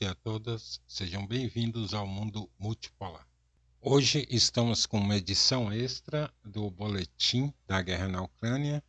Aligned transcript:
e 0.00 0.06
a 0.06 0.14
todas, 0.14 0.80
sejam 0.86 1.26
bem-vindos 1.26 1.92
ao 1.92 2.06
Mundo 2.06 2.48
Multipolar. 2.56 3.26
Hoje 3.80 4.26
estamos 4.30 4.86
com 4.86 4.98
uma 4.98 5.16
edição 5.16 5.72
extra 5.72 6.32
do 6.44 6.70
Boletim 6.70 7.52
da 7.66 7.82
Guerra 7.82 8.06
na 8.06 8.22
Ucrânia, 8.22 8.82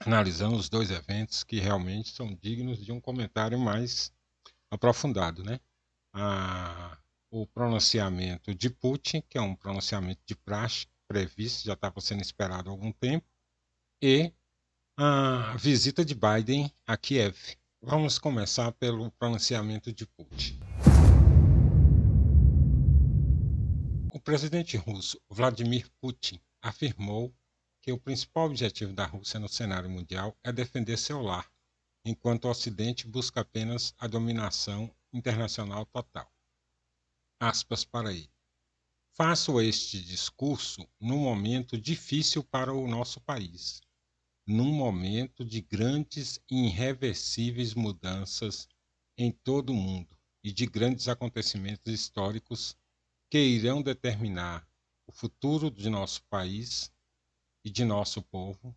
analisando 0.00 0.56
os 0.56 0.68
dois 0.68 0.90
eventos 0.90 1.44
que 1.44 1.58
realmente 1.60 2.10
são 2.10 2.34
dignos 2.42 2.84
de 2.84 2.92
um 2.92 3.00
comentário 3.00 3.58
mais 3.58 4.12
aprofundado. 4.70 5.42
Né? 5.42 5.58
A, 6.12 6.98
o 7.30 7.46
pronunciamento 7.46 8.54
de 8.54 8.68
Putin, 8.68 9.22
que 9.28 9.38
é 9.38 9.40
um 9.40 9.56
pronunciamento 9.56 10.20
de 10.26 10.34
praxe 10.34 10.86
previsto, 11.08 11.64
já 11.64 11.72
estava 11.72 12.00
sendo 12.02 12.20
esperado 12.20 12.68
há 12.68 12.72
algum 12.72 12.92
tempo, 12.92 13.26
e 14.02 14.30
a 14.96 15.56
visita 15.56 16.04
de 16.04 16.14
Biden 16.14 16.70
a 16.86 16.98
Kiev. 16.98 17.56
Vamos 17.86 18.18
começar 18.18 18.72
pelo 18.72 19.10
pronunciamento 19.10 19.92
de 19.92 20.06
Putin. 20.06 20.58
O 24.10 24.18
presidente 24.18 24.78
russo 24.78 25.20
Vladimir 25.28 25.90
Putin 26.00 26.40
afirmou 26.62 27.30
que 27.82 27.92
o 27.92 28.00
principal 28.00 28.46
objetivo 28.46 28.94
da 28.94 29.04
Rússia 29.04 29.38
no 29.38 29.50
cenário 29.50 29.90
mundial 29.90 30.34
é 30.42 30.50
defender 30.50 30.96
seu 30.96 31.20
lar, 31.20 31.46
enquanto 32.06 32.46
o 32.46 32.50
Ocidente 32.50 33.06
busca 33.06 33.42
apenas 33.42 33.94
a 33.98 34.06
dominação 34.06 34.90
internacional 35.12 35.84
total. 35.84 36.32
Aspas 37.38 37.84
para 37.84 38.10
ele. 38.10 38.32
Faço 39.12 39.60
este 39.60 40.02
discurso 40.02 40.88
num 40.98 41.18
momento 41.18 41.78
difícil 41.78 42.42
para 42.42 42.72
o 42.72 42.88
nosso 42.88 43.20
país 43.20 43.82
num 44.46 44.70
momento 44.72 45.42
de 45.42 45.62
grandes 45.62 46.38
e 46.50 46.66
irreversíveis 46.66 47.72
mudanças 47.72 48.68
em 49.16 49.32
todo 49.32 49.70
o 49.70 49.74
mundo 49.74 50.14
e 50.42 50.52
de 50.52 50.66
grandes 50.66 51.08
acontecimentos 51.08 51.90
históricos 51.92 52.76
que 53.30 53.38
irão 53.38 53.82
determinar 53.82 54.68
o 55.06 55.12
futuro 55.12 55.70
de 55.70 55.88
nosso 55.88 56.22
país 56.24 56.92
e 57.64 57.70
de 57.70 57.84
nosso 57.84 58.20
povo, 58.20 58.76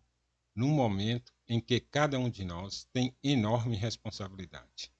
num 0.54 0.70
momento 0.70 1.34
em 1.46 1.60
que 1.60 1.80
cada 1.80 2.18
um 2.18 2.30
de 2.30 2.44
nós 2.44 2.84
tem 2.90 3.14
enorme 3.22 3.76
responsabilidade. 3.76 4.90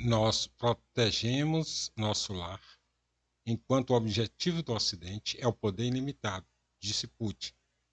Nós 0.00 0.48
protegemos 0.48 1.92
nosso 1.96 2.32
lar, 2.32 2.60
enquanto 3.46 3.90
o 3.90 3.96
objetivo 3.96 4.62
do 4.62 4.72
Ocidente 4.72 5.40
é 5.40 5.46
o 5.46 5.52
poder 5.52 5.86
ilimitado, 5.86 6.46
disse 6.80 7.06
Putin 7.06 7.52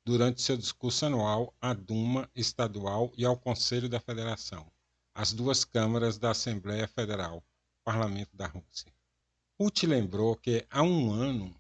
durante 0.10 0.42
seu 0.42 0.58
discurso 0.58 1.06
anual 1.06 1.56
à 1.62 1.72
Duma 1.72 2.28
Estadual 2.34 3.12
e 3.16 3.24
ao 3.24 3.38
Conselho 3.38 3.88
da 3.88 4.00
Federação, 4.00 4.66
as 5.14 5.32
duas 5.32 5.64
câmaras 5.64 6.18
da 6.18 6.32
Assembleia 6.32 6.88
Federal, 6.88 7.44
Parlamento 7.86 8.36
da 8.36 8.48
Rússia. 8.48 8.92
Putin 9.56 9.86
lembrou 9.86 10.36
que 10.36 10.66
há 10.68 10.82
um 10.82 11.12
ano, 11.12 11.56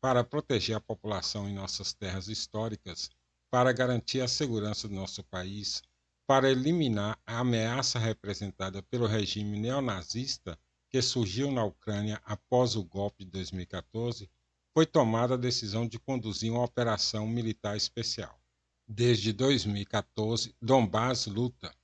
para 0.00 0.24
proteger 0.24 0.74
a 0.74 0.80
população 0.80 1.48
em 1.48 1.54
nossas 1.54 1.92
terras 1.92 2.26
históricas, 2.26 3.08
para 3.52 3.72
garantir 3.72 4.20
a 4.20 4.26
segurança 4.26 4.88
do 4.88 4.94
nosso 4.96 5.22
país, 5.22 5.80
para 6.26 6.50
eliminar 6.50 7.16
a 7.24 7.38
ameaça 7.38 8.00
representada 8.00 8.82
pelo 8.82 9.06
regime 9.06 9.60
neonazista 9.60 10.58
que 10.90 11.00
surgiu 11.00 11.52
na 11.52 11.62
Ucrânia 11.62 12.20
após 12.24 12.74
o 12.74 12.82
golpe 12.82 13.24
de 13.24 13.30
2014, 13.30 14.28
foi 14.76 14.84
tomada 14.84 15.32
a 15.32 15.38
decisão 15.38 15.88
de 15.88 15.98
conduzir 15.98 16.52
uma 16.52 16.62
operação 16.62 17.26
militar 17.26 17.78
especial. 17.78 18.38
Desde 18.86 19.32
2014, 19.32 20.54
Donbass 20.60 21.24
luta, 21.24 21.74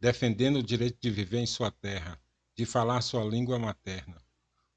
defendendo 0.00 0.56
o 0.56 0.62
direito 0.62 0.98
de 1.00 1.12
viver 1.12 1.38
em 1.38 1.46
sua 1.46 1.70
terra, 1.70 2.20
de 2.56 2.66
falar 2.66 3.02
sua 3.02 3.22
língua 3.22 3.56
materna. 3.56 4.20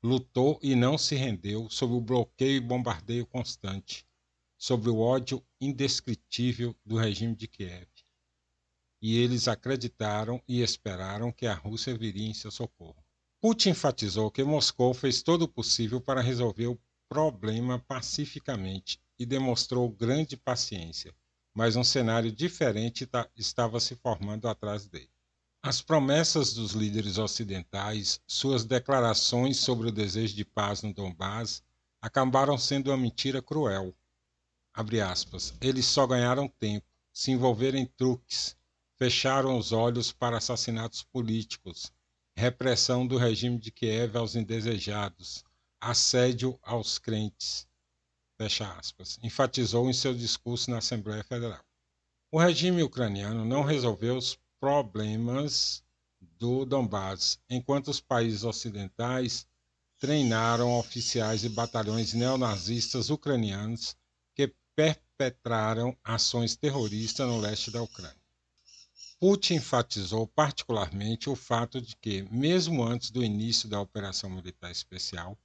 Lutou 0.03 0.59
e 0.61 0.75
não 0.75 0.99
se 0.99 1.15
rendeu 1.15 1.67
sob 1.67 1.95
o 1.95 1.99
bloqueio 1.99 2.57
e 2.57 2.61
bombardeio 2.61 3.25
constante, 3.25 4.05
sob 4.55 4.87
o 4.87 4.99
ódio 4.99 5.43
indescritível 5.59 6.75
do 6.85 6.95
regime 6.95 7.35
de 7.35 7.47
Kiev. 7.47 7.87
E 9.01 9.17
eles 9.17 9.47
acreditaram 9.47 10.39
e 10.47 10.61
esperaram 10.61 11.31
que 11.31 11.47
a 11.47 11.55
Rússia 11.55 11.97
viria 11.97 12.29
em 12.29 12.35
seu 12.35 12.51
socorro. 12.51 13.03
Putin 13.41 13.69
enfatizou 13.69 14.29
que 14.29 14.43
Moscou 14.43 14.93
fez 14.93 15.23
todo 15.23 15.43
o 15.43 15.47
possível 15.47 15.99
para 15.99 16.21
resolver 16.21 16.67
o 16.67 16.79
problema 17.09 17.79
pacificamente 17.79 18.99
e 19.17 19.25
demonstrou 19.25 19.89
grande 19.89 20.37
paciência, 20.37 21.13
mas 21.53 21.75
um 21.75 21.83
cenário 21.83 22.31
diferente 22.31 23.09
estava 23.35 23.79
se 23.79 23.95
formando 23.95 24.47
atrás 24.47 24.87
dele. 24.87 25.09
As 25.63 25.81
promessas 25.81 26.53
dos 26.53 26.71
líderes 26.71 27.17
ocidentais, 27.17 28.21
suas 28.27 28.63
declarações 28.63 29.57
sobre 29.57 29.87
o 29.87 29.91
desejo 29.91 30.35
de 30.35 30.45
paz 30.45 30.81
no 30.81 30.93
Donbás, 30.93 31.63
acabaram 32.01 32.57
sendo 32.57 32.91
uma 32.91 32.97
mentira 32.97 33.41
cruel. 33.41 33.95
Aspas, 35.03 35.55
Eles 35.59 35.85
só 35.85 36.05
ganharam 36.05 36.47
tempo, 36.47 36.85
se 37.11 37.31
envolveram 37.31 37.79
em 37.79 37.85
truques, 37.85 38.55
fecharam 38.95 39.57
os 39.57 39.71
olhos 39.71 40.11
para 40.11 40.37
assassinatos 40.37 41.01
políticos, 41.03 41.91
repressão 42.35 43.05
do 43.07 43.17
regime 43.17 43.57
de 43.57 43.71
Kiev 43.71 44.15
aos 44.15 44.35
indesejados, 44.35 45.43
assédio 45.79 46.59
aos 46.63 46.97
crentes, 46.97 47.67
fecha 48.37 48.71
aspas, 48.73 49.19
enfatizou 49.23 49.89
em 49.89 49.93
seu 49.93 50.13
discurso 50.13 50.71
na 50.71 50.77
Assembleia 50.77 51.23
Federal. 51.23 51.63
O 52.31 52.39
regime 52.39 52.83
ucraniano 52.83 53.45
não 53.45 53.63
resolveu 53.63 54.17
os 54.17 54.37
problemas 54.59 55.83
do 56.39 56.65
Donbass, 56.65 57.39
enquanto 57.49 57.89
os 57.89 58.01
países 58.01 58.43
ocidentais 58.43 59.47
treinaram 59.99 60.77
oficiais 60.77 61.43
e 61.43 61.49
batalhões 61.49 62.13
neonazistas 62.13 63.09
ucranianos 63.09 63.95
que 64.35 64.53
perpetraram 64.75 65.97
ações 66.03 66.55
terroristas 66.55 67.27
no 67.27 67.39
leste 67.39 67.71
da 67.71 67.81
Ucrânia. 67.81 68.15
Putin 69.19 69.55
enfatizou 69.55 70.27
particularmente 70.27 71.27
o 71.27 71.35
fato 71.35 71.81
de 71.81 71.95
que, 71.95 72.21
mesmo 72.31 72.83
antes 72.83 73.09
do 73.09 73.23
início 73.23 73.67
da 73.67 73.81
operação 73.81 74.29
militar 74.29 74.69
especial, 74.69 75.35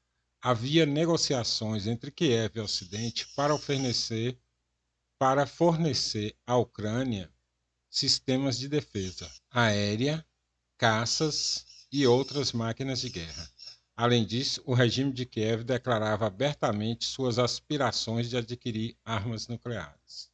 havia 0.45 0.85
negociações 0.85 1.87
entre 1.87 2.11
Kiev 2.11 2.57
e 2.57 2.61
Ocidente 2.61 3.29
para 3.37 3.57
fornecer, 3.57 4.37
para 5.17 5.47
fornecer 5.47 6.37
à 6.45 6.57
Ucrânia 6.57 7.33
sistemas 7.89 8.59
de 8.59 8.69
defesa 8.69 9.31
aérea, 9.49 10.27
caças 10.77 11.87
e 11.93 12.05
outras 12.09 12.51
máquinas 12.53 13.01
de 13.01 13.09
guerra. 13.09 13.49
Além 13.95 14.27
disso, 14.27 14.61
o 14.67 14.75
regime 14.75 15.13
de 15.13 15.25
Kiev 15.25 15.63
declarava 15.63 16.27
abertamente 16.27 17.05
suas 17.05 17.39
aspirações 17.39 18.29
de 18.29 18.37
adquirir 18.37 18.97
armas 19.05 19.47
nucleares. 19.47 20.33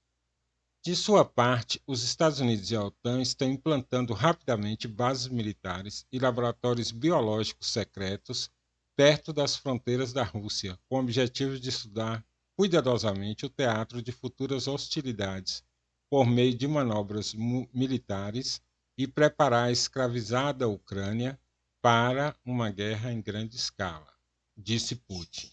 De 0.82 0.96
sua 0.96 1.22
parte, 1.22 1.82
os 1.86 2.02
Estados 2.02 2.40
Unidos 2.40 2.70
e 2.70 2.76
a 2.76 2.82
OTAN 2.82 3.20
estão 3.20 3.50
implantando 3.50 4.14
rapidamente 4.14 4.88
bases 4.88 5.28
militares 5.28 6.06
e 6.10 6.18
laboratórios 6.18 6.92
biológicos 6.92 7.68
secretos 7.68 8.50
perto 8.98 9.32
das 9.32 9.54
fronteiras 9.54 10.12
da 10.12 10.24
Rússia, 10.24 10.76
com 10.88 10.96
o 10.96 10.98
objetivo 10.98 11.56
de 11.56 11.68
estudar 11.68 12.26
cuidadosamente 12.56 13.46
o 13.46 13.48
teatro 13.48 14.02
de 14.02 14.10
futuras 14.10 14.66
hostilidades 14.66 15.62
por 16.10 16.26
meio 16.26 16.52
de 16.52 16.66
manobras 16.66 17.32
militares 17.72 18.60
e 18.96 19.06
preparar 19.06 19.68
a 19.68 19.70
escravizada 19.70 20.66
Ucrânia 20.66 21.38
para 21.80 22.34
uma 22.44 22.72
guerra 22.72 23.12
em 23.12 23.22
grande 23.22 23.54
escala, 23.54 24.12
disse 24.56 24.96
Putin. 24.96 25.48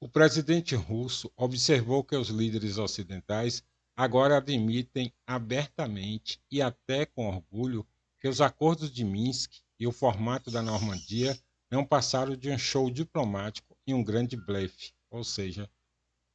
O 0.00 0.08
presidente 0.08 0.74
russo 0.74 1.30
observou 1.36 2.02
que 2.02 2.16
os 2.16 2.30
líderes 2.30 2.78
ocidentais 2.78 3.62
agora 3.94 4.38
admitem 4.38 5.12
abertamente 5.26 6.40
e 6.50 6.62
até 6.62 7.04
com 7.04 7.28
orgulho 7.28 7.86
que 8.18 8.28
os 8.28 8.40
acordos 8.40 8.90
de 8.90 9.04
Minsk 9.04 9.60
e 9.78 9.86
o 9.86 9.92
formato 9.92 10.50
da 10.50 10.62
Normandia 10.62 11.38
não 11.72 11.86
passaram 11.86 12.36
de 12.36 12.50
um 12.50 12.58
show 12.58 12.90
diplomático 12.90 13.74
e 13.86 13.94
um 13.94 14.04
grande 14.04 14.36
blefe, 14.36 14.92
ou 15.10 15.24
seja, 15.24 15.70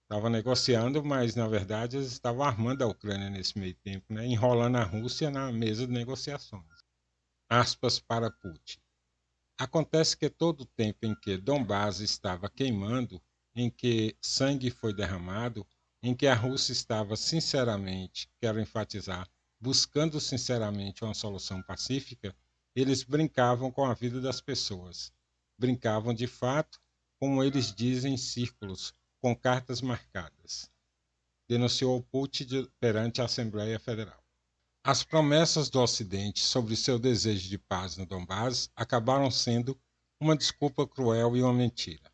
estava 0.01 0.31
negociando, 0.31 1.05
mas 1.05 1.35
na 1.35 1.47
verdade 1.47 1.95
eles 1.95 2.11
estavam 2.11 2.41
armando 2.41 2.81
a 2.81 2.87
Ucrânia 2.87 3.29
nesse 3.29 3.55
meio 3.59 3.75
tempo, 3.75 4.11
né? 4.11 4.25
enrolando 4.25 4.77
a 4.77 4.83
Rússia 4.83 5.29
na 5.29 5.51
mesa 5.51 5.85
de 5.85 5.93
negociações. 5.93 6.65
Aspas 7.47 7.99
para 7.99 8.31
Putin. 8.31 8.79
Acontece 9.59 10.17
que 10.17 10.27
todo 10.27 10.61
o 10.61 10.65
tempo 10.65 11.05
em 11.05 11.13
que 11.13 11.37
Donbass 11.37 11.99
estava 11.99 12.49
queimando, 12.49 13.21
em 13.55 13.69
que 13.69 14.17
sangue 14.19 14.71
foi 14.71 14.91
derramado, 14.91 15.67
em 16.01 16.15
que 16.15 16.25
a 16.25 16.33
Rússia 16.33 16.71
estava 16.71 17.15
sinceramente, 17.15 18.27
quero 18.41 18.59
enfatizar, 18.59 19.29
buscando 19.59 20.19
sinceramente 20.19 21.03
uma 21.03 21.13
solução 21.13 21.61
pacífica, 21.61 22.35
eles 22.75 23.03
brincavam 23.03 23.71
com 23.71 23.85
a 23.85 23.93
vida 23.93 24.19
das 24.19 24.41
pessoas 24.41 25.15
brincavam 25.57 26.13
de 26.13 26.27
fato, 26.27 26.79
como 27.19 27.43
eles 27.43 27.73
dizem, 27.73 28.13
em 28.13 28.17
círculos, 28.17 28.93
com 29.21 29.35
cartas 29.35 29.81
marcadas. 29.81 30.69
Denunciou 31.49 32.03
Putin 32.03 32.69
perante 32.79 33.21
a 33.21 33.25
Assembleia 33.25 33.79
Federal. 33.79 34.21
As 34.83 35.03
promessas 35.03 35.69
do 35.69 35.81
Ocidente 35.81 36.39
sobre 36.39 36.75
seu 36.75 36.97
desejo 36.97 37.49
de 37.49 37.57
paz 37.57 37.97
no 37.97 38.05
Donbass 38.05 38.69
acabaram 38.75 39.29
sendo 39.31 39.79
uma 40.19 40.35
desculpa 40.35 40.87
cruel 40.87 41.35
e 41.35 41.41
uma 41.41 41.53
mentira. 41.53 42.11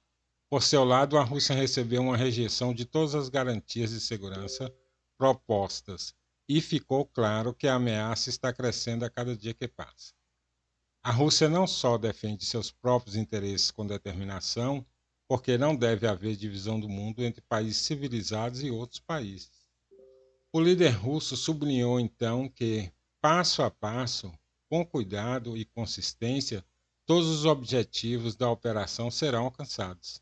Por 0.50 0.62
seu 0.62 0.84
lado, 0.84 1.18
a 1.18 1.24
Rússia 1.24 1.56
recebeu 1.56 2.02
uma 2.02 2.18
rejeição 2.18 2.74
de 2.74 2.86
todas 2.86 3.16
as 3.16 3.30
garantias 3.30 3.92
de 3.92 4.00
segurança 4.00 4.74
propostas 5.18 6.14
e 6.48 6.62
ficou 6.62 7.06
claro 7.06 7.54
que 7.54 7.68
a 7.68 7.76
ameaça 7.76 8.30
está 8.30 8.52
crescendo 8.52 9.06
a 9.06 9.10
cada 9.10 9.36
dia 9.36 9.54
que 9.54 9.68
passa. 9.68 10.14
A 11.06 11.12
Rússia 11.12 11.50
não 11.50 11.68
só 11.68 11.98
defende 11.98 12.46
seus 12.46 12.72
próprios 12.72 13.18
interesses 13.18 13.70
com 13.70 13.86
determinação, 13.86 14.86
porque 15.28 15.58
não 15.58 15.76
deve 15.76 16.08
haver 16.08 16.38
divisão 16.38 16.80
do 16.80 16.88
mundo 16.88 17.22
entre 17.26 17.42
países 17.42 17.78
civilizados 17.78 18.64
e 18.64 18.72
outros 18.72 19.02
países. 19.02 19.52
O 20.54 20.62
líder 20.62 20.92
russo 20.92 21.36
sublinhou 21.36 22.00
então 22.00 22.48
que, 22.48 22.90
passo 23.20 23.62
a 23.64 23.70
passo, 23.70 24.32
com 24.70 24.86
cuidado 24.86 25.58
e 25.58 25.66
consistência, 25.66 26.66
todos 27.06 27.28
os 27.28 27.44
objetivos 27.44 28.38
da 28.38 28.50
operação 28.50 29.12
serão 29.12 29.44
alcançados. 29.44 30.22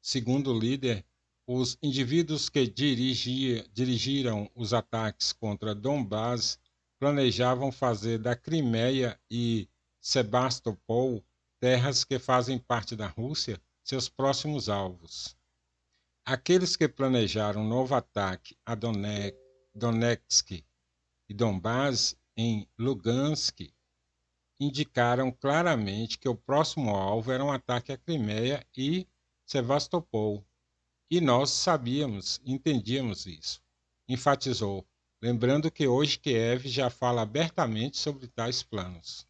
Segundo 0.00 0.52
o 0.52 0.58
líder, 0.58 1.04
os 1.48 1.76
indivíduos 1.82 2.48
que 2.48 2.64
dirigia, 2.64 3.66
dirigiram 3.72 4.48
os 4.54 4.72
ataques 4.72 5.32
contra 5.32 5.74
Donbass 5.74 6.60
planejavam 7.00 7.72
fazer 7.72 8.18
da 8.18 8.36
Crimeia 8.36 9.18
e 9.28 9.68
Sebastopol, 10.08 11.20
terras 11.58 12.04
que 12.04 12.16
fazem 12.16 12.60
parte 12.60 12.94
da 12.94 13.08
Rússia, 13.08 13.60
seus 13.82 14.08
próximos 14.08 14.68
alvos. 14.68 15.36
Aqueles 16.24 16.76
que 16.76 16.86
planejaram 16.86 17.62
um 17.62 17.68
novo 17.68 17.92
ataque 17.92 18.56
a 18.64 18.76
Donetsk 19.74 20.64
e 21.28 21.34
Donbass 21.34 22.16
em 22.36 22.68
Lugansk 22.78 23.68
indicaram 24.60 25.32
claramente 25.32 26.20
que 26.20 26.28
o 26.28 26.36
próximo 26.36 26.94
alvo 26.94 27.32
era 27.32 27.44
um 27.44 27.50
ataque 27.50 27.90
à 27.90 27.98
Crimeia 27.98 28.64
e 28.76 29.08
Sevastopol. 29.44 30.46
E 31.10 31.20
nós 31.20 31.50
sabíamos, 31.50 32.40
entendíamos 32.44 33.26
isso. 33.26 33.60
Enfatizou, 34.08 34.86
lembrando 35.20 35.68
que 35.68 35.88
hoje 35.88 36.16
Kiev 36.16 36.68
já 36.68 36.90
fala 36.90 37.22
abertamente 37.22 37.96
sobre 37.96 38.28
tais 38.28 38.62
planos. 38.62 39.26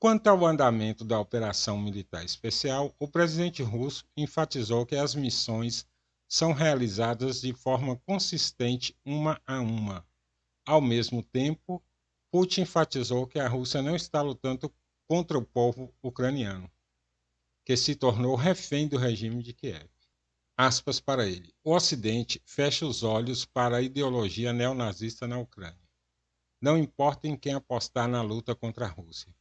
Quanto 0.00 0.28
ao 0.28 0.46
andamento 0.46 1.04
da 1.04 1.18
operação 1.18 1.76
militar 1.76 2.24
especial, 2.24 2.94
o 3.00 3.08
presidente 3.08 3.64
russo 3.64 4.06
enfatizou 4.16 4.86
que 4.86 4.94
as 4.94 5.12
missões 5.12 5.84
são 6.28 6.52
realizadas 6.52 7.40
de 7.40 7.52
forma 7.52 7.96
consistente 8.06 8.96
uma 9.04 9.42
a 9.44 9.60
uma. 9.60 10.06
Ao 10.64 10.80
mesmo 10.80 11.20
tempo, 11.20 11.82
Putin 12.30 12.60
enfatizou 12.60 13.26
que 13.26 13.40
a 13.40 13.48
Rússia 13.48 13.82
não 13.82 13.96
está 13.96 14.22
lutando 14.22 14.72
contra 15.08 15.36
o 15.36 15.44
povo 15.44 15.92
ucraniano, 16.00 16.70
que 17.64 17.76
se 17.76 17.96
tornou 17.96 18.36
refém 18.36 18.86
do 18.86 18.96
regime 18.96 19.42
de 19.42 19.52
Kiev. 19.52 19.90
Aspas 20.56 21.00
para 21.00 21.26
ele. 21.26 21.52
O 21.64 21.74
Ocidente 21.74 22.40
fecha 22.44 22.86
os 22.86 23.02
olhos 23.02 23.44
para 23.44 23.78
a 23.78 23.82
ideologia 23.82 24.52
neonazista 24.52 25.26
na 25.26 25.38
Ucrânia. 25.38 25.88
Não 26.60 26.78
importa 26.78 27.26
em 27.26 27.36
quem 27.36 27.54
apostar 27.54 28.06
na 28.06 28.22
luta 28.22 28.54
contra 28.54 28.86
a 28.86 28.88
Rússia. 28.88 29.34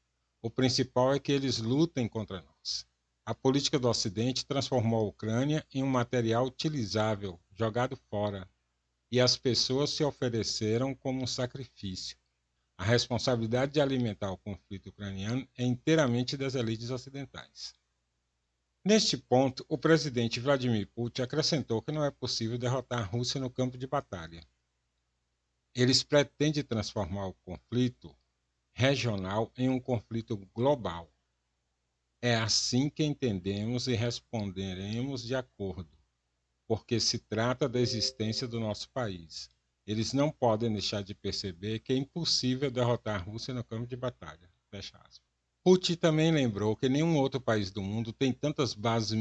O 0.48 0.50
principal 0.50 1.14
é 1.14 1.20
que 1.20 1.34
eles 1.34 1.58
lutem 1.58 2.08
contra 2.08 2.42
nós. 2.42 2.88
A 3.26 3.36
política 3.36 3.78
do 3.78 3.90
Ocidente 3.90 4.46
transformou 4.46 5.02
a 5.02 5.10
Ucrânia 5.10 5.68
em 5.74 5.84
um 5.84 5.88
material 5.88 6.46
utilizável, 6.46 7.38
jogado 7.52 7.98
fora, 8.10 8.50
e 9.12 9.20
as 9.20 9.36
pessoas 9.36 9.90
se 9.90 10.06
ofereceram 10.06 10.96
como 10.96 11.22
um 11.22 11.28
sacrifício. 11.28 12.18
A 12.78 12.86
responsabilidade 12.86 13.74
de 13.74 13.82
alimentar 13.82 14.32
o 14.32 14.38
conflito 14.38 14.88
ucraniano 14.88 15.46
é 15.58 15.66
inteiramente 15.66 16.38
das 16.38 16.56
elites 16.56 16.92
ocidentais. 16.92 17.74
Neste 18.86 19.18
ponto, 19.18 19.66
o 19.68 19.78
presidente 19.78 20.40
Vladimir 20.40 20.88
Putin 20.96 21.24
acrescentou 21.24 21.82
que 21.82 21.92
não 21.92 22.06
é 22.06 22.10
possível 22.10 22.58
derrotar 22.58 23.00
a 23.00 23.06
Rússia 23.06 23.42
no 23.42 23.50
campo 23.50 23.78
de 23.78 23.86
batalha. 23.86 24.42
Eles 25.76 26.04
pretendem 26.04 26.64
transformar 26.64 27.28
o 27.28 27.34
conflito 27.44 28.16
regional 28.78 29.52
em 29.58 29.70
um 29.70 29.80
conflito 29.80 30.38
global. 30.54 31.12
É 32.22 32.36
assim 32.36 32.92
que 32.92 33.04
entendemos 33.04 33.88
e 33.88 33.96
responderemos 33.96 35.24
de 35.24 35.34
acordo, 35.34 35.90
porque 36.68 37.00
se 37.00 37.18
trata 37.18 37.68
da 37.68 37.80
existência 37.80 38.48
do 38.48 38.60
nosso 38.60 38.88
país. 38.92 39.50
Eles 39.84 40.14
não 40.14 40.30
podem 40.30 40.72
deixar 40.72 41.02
de 41.02 41.16
perceber 41.16 41.80
que 41.80 41.92
é 41.92 41.96
impossível 41.96 42.70
derrotar 42.70 43.16
a 43.16 43.24
Rússia 43.24 43.52
no 43.52 43.64
campo 43.64 43.88
de 43.88 43.96
batalha. 43.96 44.48
Fecha 44.70 44.96
aspas. 44.98 45.22
Putin 45.64 45.96
também 45.96 46.32
lembrou 46.32 46.76
que 46.76 46.88
nenhum 46.88 47.18
outro 47.18 47.42
país 47.42 47.72
do 47.72 47.82
mundo 47.82 48.14
tem 48.14 48.32
tantas 48.32 48.76
bases 48.76 49.18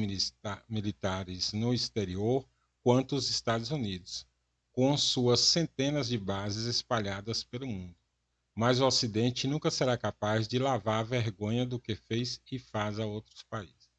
militares 0.68 1.54
no 1.54 1.72
exterior 1.72 2.46
quanto 2.82 3.16
os 3.16 3.30
Estados 3.30 3.70
Unidos, 3.70 4.26
com 4.70 4.94
suas 4.98 5.40
centenas 5.40 6.08
de 6.08 6.18
bases 6.18 6.66
espalhadas 6.66 7.42
pelo 7.42 7.66
mundo 7.66 7.96
mas 8.56 8.80
o 8.80 8.86
Ocidente 8.86 9.46
nunca 9.46 9.70
será 9.70 9.98
capaz 9.98 10.48
de 10.48 10.58
lavar 10.58 11.00
a 11.00 11.06
vergonha 11.06 11.66
do 11.66 11.78
que 11.78 11.94
fez 11.94 12.40
e 12.50 12.58
faz 12.58 12.98
a 12.98 13.04
outros 13.04 13.42
países. 13.42 13.90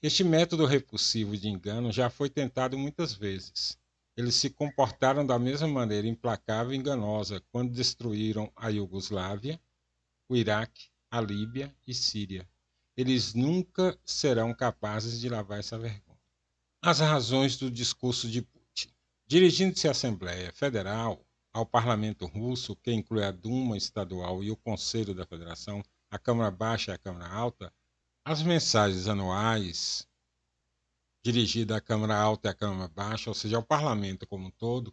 Este 0.00 0.22
método 0.22 0.66
repulsivo 0.66 1.36
de 1.36 1.48
engano 1.48 1.90
já 1.90 2.08
foi 2.08 2.30
tentado 2.30 2.78
muitas 2.78 3.12
vezes. 3.12 3.76
Eles 4.16 4.36
se 4.36 4.50
comportaram 4.50 5.26
da 5.26 5.36
mesma 5.36 5.66
maneira 5.66 6.06
implacável 6.06 6.72
e 6.72 6.76
enganosa 6.76 7.42
quando 7.50 7.72
destruíram 7.72 8.52
a 8.54 8.68
Iugoslávia, 8.68 9.60
o 10.28 10.36
Iraque, 10.36 10.90
a 11.10 11.20
Líbia 11.20 11.74
e 11.84 11.92
Síria. 11.92 12.48
Eles 12.96 13.34
nunca 13.34 13.98
serão 14.04 14.54
capazes 14.54 15.18
de 15.18 15.28
lavar 15.28 15.58
essa 15.58 15.76
vergonha. 15.76 16.20
As 16.80 17.00
razões 17.00 17.56
do 17.56 17.68
discurso 17.68 18.28
de 18.28 18.42
Putin. 18.42 18.90
Dirigindo-se 19.26 19.88
à 19.88 19.90
Assembleia 19.90 20.52
Federal, 20.52 21.23
ao 21.54 21.64
parlamento 21.64 22.26
russo, 22.26 22.74
que 22.74 22.92
inclui 22.92 23.22
a 23.22 23.30
Duma 23.30 23.76
estadual 23.76 24.42
e 24.42 24.50
o 24.50 24.56
Conselho 24.56 25.14
da 25.14 25.24
Federação, 25.24 25.82
a 26.10 26.18
Câmara 26.18 26.50
Baixa 26.50 26.90
e 26.90 26.94
a 26.94 26.98
Câmara 26.98 27.28
Alta, 27.28 27.72
as 28.24 28.42
mensagens 28.42 29.06
anuais 29.06 30.08
dirigidas 31.24 31.76
à 31.76 31.80
Câmara 31.80 32.16
Alta 32.16 32.48
e 32.48 32.50
à 32.50 32.54
Câmara 32.54 32.88
Baixa, 32.88 33.30
ou 33.30 33.34
seja, 33.34 33.56
ao 33.56 33.62
parlamento 33.62 34.26
como 34.26 34.48
um 34.48 34.50
todo, 34.50 34.92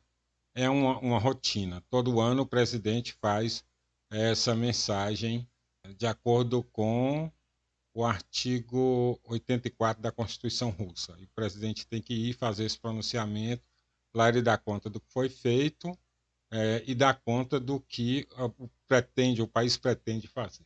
é 0.53 0.69
uma, 0.69 0.99
uma 0.99 1.17
rotina. 1.17 1.81
Todo 1.89 2.21
ano 2.21 2.43
o 2.43 2.47
presidente 2.47 3.13
faz 3.19 3.65
essa 4.11 4.53
mensagem 4.53 5.49
de 5.97 6.05
acordo 6.05 6.63
com 6.63 7.31
o 7.93 8.05
artigo 8.05 9.19
84 9.23 10.01
da 10.01 10.11
Constituição 10.11 10.69
Russa. 10.69 11.17
E 11.19 11.23
o 11.23 11.29
presidente 11.29 11.87
tem 11.87 12.01
que 12.01 12.13
ir 12.13 12.33
fazer 12.33 12.65
esse 12.65 12.79
pronunciamento, 12.79 13.63
lá 14.13 14.29
ele 14.29 14.43
dá 14.43 14.57
conta 14.59 14.89
do 14.89 14.99
que 15.01 15.11
foi 15.11 15.27
feito 15.27 15.97
é, 16.51 16.83
e 16.85 16.93
dar 16.93 17.21
conta 17.21 17.59
do 17.59 17.79
que 17.79 18.27
o, 18.57 18.69
pretende, 18.87 19.41
o 19.41 19.47
país 19.47 19.77
pretende 19.77 20.27
fazer. 20.27 20.65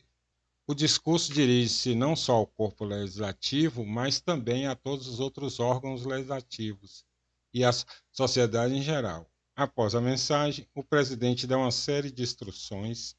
O 0.66 0.74
discurso 0.74 1.32
dirige-se 1.32 1.94
não 1.94 2.16
só 2.16 2.34
ao 2.34 2.46
corpo 2.46 2.84
legislativo, 2.84 3.86
mas 3.86 4.20
também 4.20 4.66
a 4.66 4.74
todos 4.74 5.06
os 5.06 5.20
outros 5.20 5.60
órgãos 5.60 6.04
legislativos 6.04 7.04
e 7.54 7.64
à 7.64 7.70
sociedade 8.10 8.74
em 8.74 8.82
geral. 8.82 9.30
Após 9.54 9.94
a 9.94 10.00
mensagem, 10.00 10.68
o 10.74 10.82
presidente 10.82 11.46
dá 11.46 11.56
uma 11.56 11.70
série 11.70 12.10
de 12.10 12.22
instruções 12.22 13.14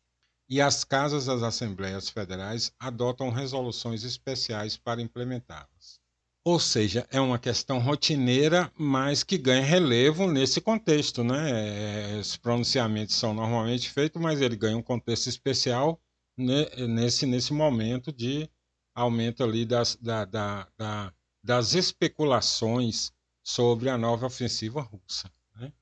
e 0.50 0.62
as 0.62 0.84
casas 0.84 1.26
das 1.26 1.42
Assembleias 1.42 2.10
Federais 2.10 2.72
adotam 2.78 3.30
resoluções 3.30 4.04
especiais 4.04 4.78
para 4.78 5.02
implementá-las. 5.02 6.02
Ou 6.48 6.62
seja, 6.62 7.06
é 7.12 7.20
uma 7.20 7.38
questão 7.38 7.78
rotineira, 7.78 8.72
mas 8.78 9.22
que 9.22 9.38
ganha 9.38 9.62
relevo 9.62 10.32
nesse 10.32 10.62
contexto. 10.62 11.22
Né? 11.22 12.18
Os 12.22 12.38
pronunciamentos 12.38 13.16
são 13.16 13.34
normalmente 13.34 13.90
feitos, 13.90 14.22
mas 14.22 14.40
ele 14.40 14.56
ganha 14.56 14.78
um 14.78 14.82
contexto 14.82 15.28
especial 15.28 16.02
nesse, 16.38 17.26
nesse 17.26 17.52
momento 17.52 18.14
de 18.14 18.50
aumento 18.96 19.44
ali 19.44 19.66
das, 19.66 19.98
da, 19.98 20.24
da, 20.24 20.70
da, 20.78 21.14
das 21.44 21.74
especulações 21.74 23.12
sobre 23.44 23.90
a 23.90 23.98
nova 23.98 24.28
ofensiva 24.28 24.80
russa. 24.80 25.30
Né? 25.54 25.74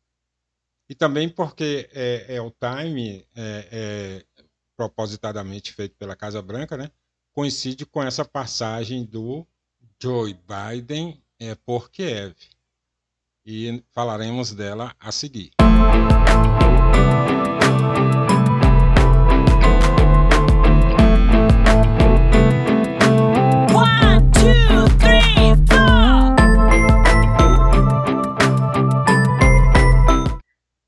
E 0.90 0.96
também 0.96 1.30
porque 1.30 1.88
é, 1.94 2.38
é 2.38 2.42
o 2.42 2.50
time 2.50 3.24
é, 3.36 3.70
é, 3.72 4.44
propositadamente 4.76 5.74
feito 5.74 5.96
pela 5.96 6.16
Casa 6.16 6.42
Branca, 6.42 6.76
né? 6.76 6.90
coincide 7.34 7.86
com 7.86 8.02
essa 8.02 8.26
passagem 8.26 9.06
do 9.06 9.48
Joe 10.02 10.34
Biden 10.34 11.22
é 11.40 11.56
por 11.56 11.90
Kiev. 11.90 12.36
E 13.46 13.84
falaremos 13.92 14.52
dela 14.52 14.94
a 15.00 15.12
seguir. 15.12 15.52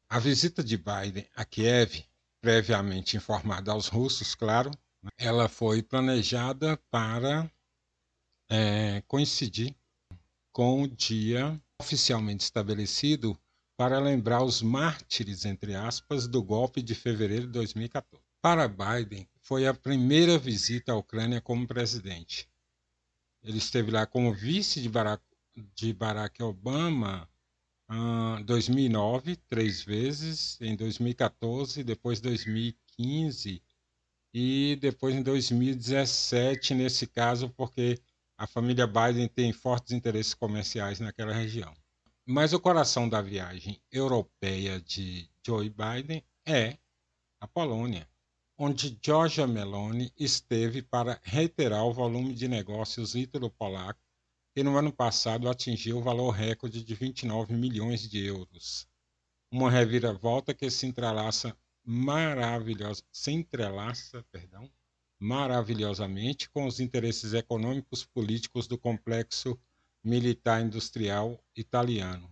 A 0.09 0.19
visita 0.19 0.63
de 0.63 0.77
Biden 0.77 1.27
a 1.35 1.45
Kiev, 1.45 2.03
previamente 2.41 3.15
informada 3.15 3.71
aos 3.71 3.87
russos, 3.87 4.35
claro, 4.35 4.71
ela 5.17 5.47
foi 5.47 5.81
planejada 5.81 6.77
para 6.89 7.49
é, 8.50 9.01
coincidir 9.08 9.75
com 10.51 10.84
o 10.84 10.88
dia 10.88 11.62
oficialmente 11.80 12.44
estabelecido 12.44 13.38
para 13.77 14.00
lembrar 14.00 14.44
os 14.44 14.62
mártires, 14.62 15.46
entre 15.46 15.75
aspas, 15.75 16.27
do 16.27 16.42
golpe 16.42 16.82
de 16.82 16.96
fevereiro 16.96 17.46
de 17.46 17.54
2014. 17.54 18.24
Para 18.42 18.68
Biden, 18.68 19.27
foi 19.42 19.68
a 19.68 19.74
primeira 19.74 20.38
visita 20.38 20.92
à 20.92 20.96
Ucrânia 20.96 21.39
como 21.39 21.68
presidente. 21.68 22.50
Ele 23.44 23.60
esteve 23.60 23.92
lá 23.92 24.06
como 24.06 24.34
vice 24.34 24.82
de 24.82 24.89
Barack, 24.89 25.24
de 25.75 25.94
Barack 25.94 26.42
Obama 26.42 27.30
em 27.89 28.44
2009, 28.44 29.36
três 29.48 29.82
vezes, 29.82 30.60
em 30.60 30.75
2014, 30.75 31.84
depois 31.84 32.20
2015 32.20 33.62
e 34.34 34.77
depois 34.82 35.16
em 35.16 35.24
2017, 35.24 36.74
nesse 36.74 37.08
caso, 37.08 37.50
porque 37.50 38.00
a 38.38 38.46
família 38.46 38.86
Biden 38.86 39.27
tem 39.27 39.51
fortes 39.51 39.91
interesses 39.91 40.34
comerciais 40.36 41.00
naquela 41.00 41.34
região. 41.34 41.75
Mas 42.24 42.53
o 42.53 42.60
coração 42.60 43.10
da 43.10 43.22
viagem 43.22 43.82
europeia 43.91 44.79
de 44.79 45.27
Joe 45.46 45.70
Biden 45.70 46.24
é 46.46 46.77
a 47.39 47.48
Polônia, 47.48 48.08
onde 48.58 48.98
Giorgia 49.03 49.48
Meloni 49.48 50.12
esteve 50.17 50.82
para 50.82 51.20
reiterar 51.24 51.84
o 51.86 51.94
volume 51.94 52.34
de 52.34 52.48
negócios 52.48 53.15
ítalo-polaco, 53.15 54.00
que 54.53 54.63
no 54.63 54.77
ano 54.77 54.91
passado 54.91 55.50
atingiu 55.50 55.98
o 55.98 56.03
valor 56.03 56.32
recorde 56.32 56.84
de 56.84 56.96
29 56.96 57.56
milhões 57.56 58.08
de 58.08 58.25
euros. 58.25 58.88
Uma 59.51 59.72
reviravolta 59.72 60.53
que 60.53 60.70
se 60.70 60.86
entrelaça 60.86 61.58
maravilhosa, 61.84 63.01
se 63.12 63.32
entrelaça, 63.32 64.24
perdão, 64.32 64.70
maravilhosamente 65.19 66.50
com 66.50 66.65
os 66.65 66.79
interesses 66.79 67.33
econômicos 67.33 68.05
políticos 68.05 68.67
do 68.67 68.77
complexo 68.77 69.59
militar 70.03 70.62
industrial 70.62 71.43
italiano, 71.55 72.29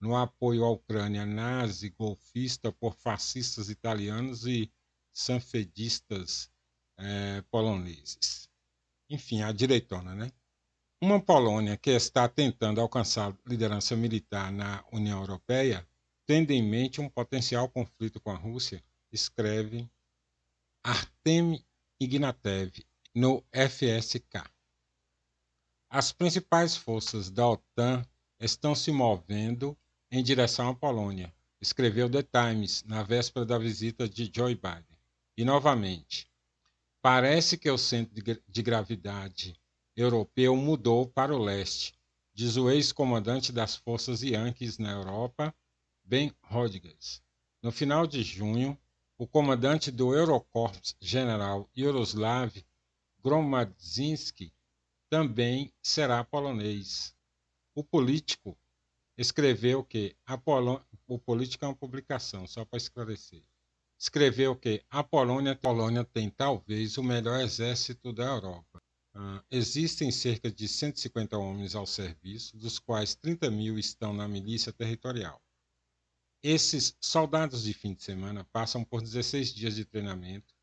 no 0.00 0.16
apoio 0.16 0.64
à 0.64 0.70
Ucrânia 0.70 1.24
nazi 1.24 1.90
golfista 1.90 2.70
por 2.70 2.94
fascistas 2.94 3.70
italianos 3.70 4.46
e 4.46 4.70
sanfedistas 5.12 6.50
eh, 6.98 7.42
poloneses. 7.50 8.48
Enfim, 9.08 9.42
a 9.42 9.52
direitona, 9.52 10.14
né? 10.14 10.30
Uma 11.00 11.20
Polônia 11.20 11.76
que 11.76 11.90
está 11.90 12.28
tentando 12.28 12.80
alcançar 12.80 13.36
liderança 13.46 13.94
militar 13.94 14.50
na 14.50 14.84
União 14.92 15.20
Europeia, 15.20 15.86
tendo 16.26 16.50
em 16.50 16.62
mente 16.62 17.00
um 17.00 17.08
potencial 17.08 17.68
conflito 17.68 18.20
com 18.20 18.30
a 18.30 18.36
Rússia, 18.36 18.82
escreve 19.12 19.88
Artem 20.82 21.62
Ignatev 21.98 22.84
no 23.14 23.42
FSK. 23.50 24.44
As 25.88 26.12
principais 26.12 26.76
forças 26.76 27.30
da 27.30 27.48
OTAN 27.48 28.06
estão 28.38 28.74
se 28.74 28.92
movendo 28.92 29.74
em 30.10 30.22
direção 30.22 30.68
à 30.68 30.74
Polônia, 30.74 31.32
escreveu 31.58 32.10
The 32.10 32.22
Times 32.22 32.84
na 32.84 33.02
véspera 33.02 33.46
da 33.46 33.56
visita 33.56 34.06
de 34.06 34.30
Joe 34.30 34.54
Biden. 34.54 34.98
E 35.38 35.44
novamente, 35.44 36.28
parece 37.00 37.56
que 37.56 37.70
o 37.70 37.78
centro 37.78 38.14
de 38.46 38.62
gravidade 38.62 39.58
europeu 39.96 40.54
mudou 40.54 41.06
para 41.06 41.34
o 41.34 41.42
leste, 41.42 41.94
diz 42.34 42.58
o 42.58 42.68
ex-comandante 42.68 43.52
das 43.52 43.74
forças 43.74 44.20
Yankees 44.20 44.76
na 44.76 44.90
Europa, 44.92 45.54
Ben 46.04 46.30
Rodrigues. 46.42 47.22
No 47.62 47.72
final 47.72 48.06
de 48.06 48.22
junho, 48.22 48.78
o 49.18 49.26
comandante 49.26 49.90
do 49.90 50.14
Eurocorps, 50.14 50.94
general 51.00 51.70
Yaroslav 51.76 52.52
Gromadzinski, 53.22 54.52
também 55.08 55.72
será 55.82 56.22
polonês. 56.22 57.14
O 57.74 57.82
político 57.82 58.58
escreveu 59.16 59.82
que 59.82 60.14
a 60.26 60.36
Polônia, 60.36 60.84
o 61.06 61.18
político 61.18 61.64
é 61.64 61.68
uma 61.68 61.74
publicação, 61.74 62.46
só 62.46 62.64
para 62.64 62.76
esclarecer. 62.76 63.42
Escreveu 63.98 64.54
que 64.54 64.84
a 64.90 65.02
Polônia, 65.02 65.52
a 65.52 65.56
Polônia 65.56 66.04
tem 66.04 66.28
talvez 66.28 66.98
o 66.98 67.02
melhor 67.02 67.40
exército 67.40 68.12
da 68.12 68.24
Europa. 68.24 68.82
Uh, 69.14 69.42
existem 69.50 70.10
cerca 70.10 70.50
de 70.50 70.68
150 70.68 71.38
homens 71.38 71.74
ao 71.74 71.86
serviço, 71.86 72.54
dos 72.58 72.78
quais 72.78 73.14
30 73.14 73.50
mil 73.50 73.78
estão 73.78 74.12
na 74.12 74.28
milícia 74.28 74.70
territorial. 74.70 75.40
Esses 76.42 76.96
soldados 77.00 77.62
de 77.64 77.72
fim 77.72 77.94
de 77.94 78.02
semana 78.02 78.44
passam 78.52 78.84
por 78.84 79.00
16 79.00 79.52
dias 79.54 79.74
de 79.74 79.84
treinamento 79.84 80.54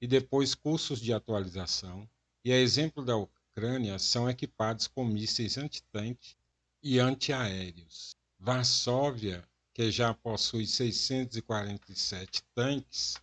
e 0.00 0.06
depois 0.06 0.54
cursos 0.54 1.00
de 1.00 1.12
atualização, 1.12 2.08
e 2.44 2.52
a 2.52 2.58
exemplo 2.58 3.04
da 3.04 3.16
Ucrânia 3.16 3.98
são 3.98 4.28
equipados 4.28 4.86
com 4.86 5.04
mísseis 5.04 5.56
antitanque 5.56 6.34
e 6.82 6.98
antiaéreos. 6.98 8.16
Varsóvia, 8.38 9.46
que 9.72 9.90
já 9.90 10.12
possui 10.14 10.66
647 10.66 12.42
tanques, 12.54 13.16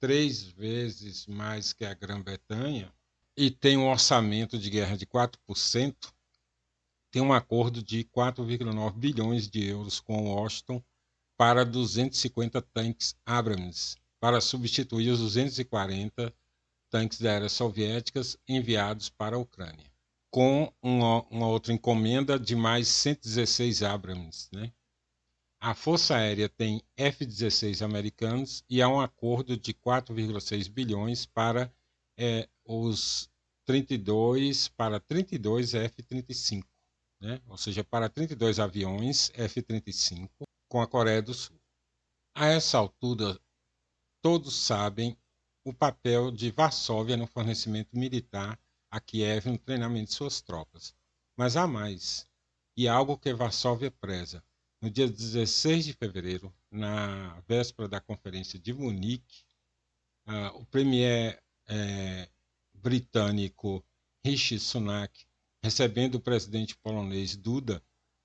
três 0.00 0.42
vezes 0.42 1.26
mais 1.26 1.72
que 1.72 1.84
a 1.84 1.94
Grã-Bretanha, 1.94 2.92
e 3.36 3.50
tem 3.50 3.76
um 3.76 3.88
orçamento 3.88 4.58
de 4.58 4.68
guerra 4.70 4.96
de 4.96 5.06
4%, 5.06 6.12
tem 7.10 7.22
um 7.22 7.32
acordo 7.32 7.82
de 7.82 8.04
4,9 8.04 8.92
bilhões 8.92 9.48
de 9.48 9.64
euros 9.64 10.00
com 10.00 10.28
Washington 10.28 10.84
para 11.36 11.64
250 11.64 12.62
tanques 12.62 13.16
Abrams, 13.26 13.96
para 14.20 14.40
substituir 14.40 15.10
os 15.10 15.20
240 15.20 16.32
tanques 16.90 17.24
aéreas 17.24 17.52
soviéticas 17.52 18.38
enviados 18.48 19.10
para 19.10 19.36
a 19.36 19.38
Ucrânia, 19.38 19.90
com 20.30 20.72
uma, 20.80 21.22
uma 21.24 21.48
outra 21.48 21.72
encomenda 21.72 22.38
de 22.38 22.54
mais 22.54 22.86
116 22.88 23.82
Abrams. 23.82 24.48
Né? 24.52 24.72
A 25.60 25.74
Força 25.74 26.16
Aérea 26.16 26.48
tem 26.48 26.82
F-16 26.96 27.84
americanos 27.84 28.64
e 28.68 28.80
há 28.80 28.88
um 28.88 29.00
acordo 29.00 29.56
de 29.56 29.74
4,6 29.74 30.70
bilhões 30.70 31.26
para 31.26 31.72
é, 32.16 32.48
os 32.64 33.28
32 33.66 34.68
para 34.68 35.00
32 35.00 35.74
F-35, 35.74 36.62
né? 37.20 37.40
ou 37.48 37.56
seja, 37.56 37.82
para 37.82 38.08
32 38.08 38.60
aviões 38.60 39.32
F-35 39.34 40.28
com 40.74 40.82
a 40.82 40.88
Coreia 40.88 41.22
do 41.22 41.32
Sul. 41.32 41.56
A 42.34 42.46
essa 42.46 42.78
altura, 42.78 43.38
todos 44.20 44.56
sabem 44.56 45.16
o 45.64 45.72
papel 45.72 46.32
de 46.32 46.50
Varsóvia 46.50 47.16
no 47.16 47.28
fornecimento 47.28 47.96
militar 47.96 48.58
a 48.90 48.98
Kiev 48.98 49.46
no 49.46 49.56
treinamento 49.56 50.08
de 50.08 50.14
suas 50.14 50.40
tropas. 50.40 50.92
Mas 51.36 51.56
há 51.56 51.64
mais, 51.64 52.28
e 52.76 52.88
algo 52.88 53.16
que 53.16 53.32
Varsóvia 53.32 53.88
preza. 53.88 54.42
No 54.82 54.90
dia 54.90 55.08
16 55.08 55.84
de 55.84 55.92
fevereiro, 55.92 56.52
na 56.68 57.38
véspera 57.46 57.88
da 57.88 58.00
conferência 58.00 58.58
de 58.58 58.72
Munique, 58.72 59.44
uh, 60.26 60.58
o 60.58 60.66
premier 60.66 61.40
eh, 61.68 62.28
britânico 62.74 63.80
Rishi 64.26 64.58
Sunak, 64.58 65.24
recebendo 65.62 66.16
o 66.16 66.20
presidente 66.20 66.76
polonês 66.78 67.36
Duda, 67.36 67.80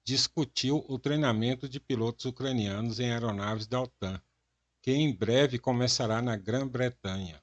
discutiu 0.10 0.84
o 0.90 0.98
treinamento 0.98 1.70
de 1.70 1.80
pilotos 1.80 2.26
ucranianos 2.26 3.00
em 3.00 3.12
aeronaves 3.12 3.68
da 3.68 3.80
OTAN 3.80 4.20
que 4.82 4.92
em 4.92 5.16
breve 5.16 5.60
começará 5.60 6.20
na 6.20 6.36
Grã-Bretanha, 6.36 7.40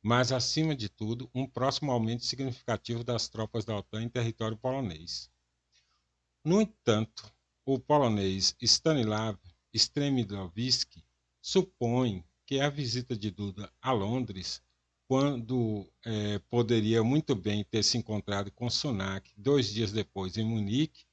mas, 0.00 0.30
acima 0.30 0.76
de 0.76 0.88
tudo, 0.88 1.28
um 1.34 1.48
próximo 1.48 1.90
aumento 1.90 2.24
significativo 2.24 3.02
das 3.02 3.28
tropas 3.28 3.64
da 3.64 3.76
OTAN 3.76 4.04
em 4.04 4.08
território 4.08 4.56
polonês. 4.56 5.28
No 6.44 6.62
entanto, 6.62 7.28
o 7.64 7.76
polonês 7.76 8.54
Stanislav 8.62 9.36
Stremidowski 9.74 11.04
supõe 11.42 12.24
que 12.46 12.60
a 12.60 12.70
visita 12.70 13.16
de 13.16 13.32
Duda 13.32 13.68
a 13.82 13.90
Londres, 13.90 14.62
quando 15.08 15.92
é, 16.04 16.38
poderia 16.50 17.02
muito 17.02 17.34
bem 17.34 17.64
ter 17.64 17.82
se 17.82 17.98
encontrado 17.98 18.52
com 18.52 18.70
Sunak 18.70 19.28
dois 19.36 19.72
dias 19.72 19.90
depois 19.90 20.36
em 20.36 20.44
Munique, 20.44 21.04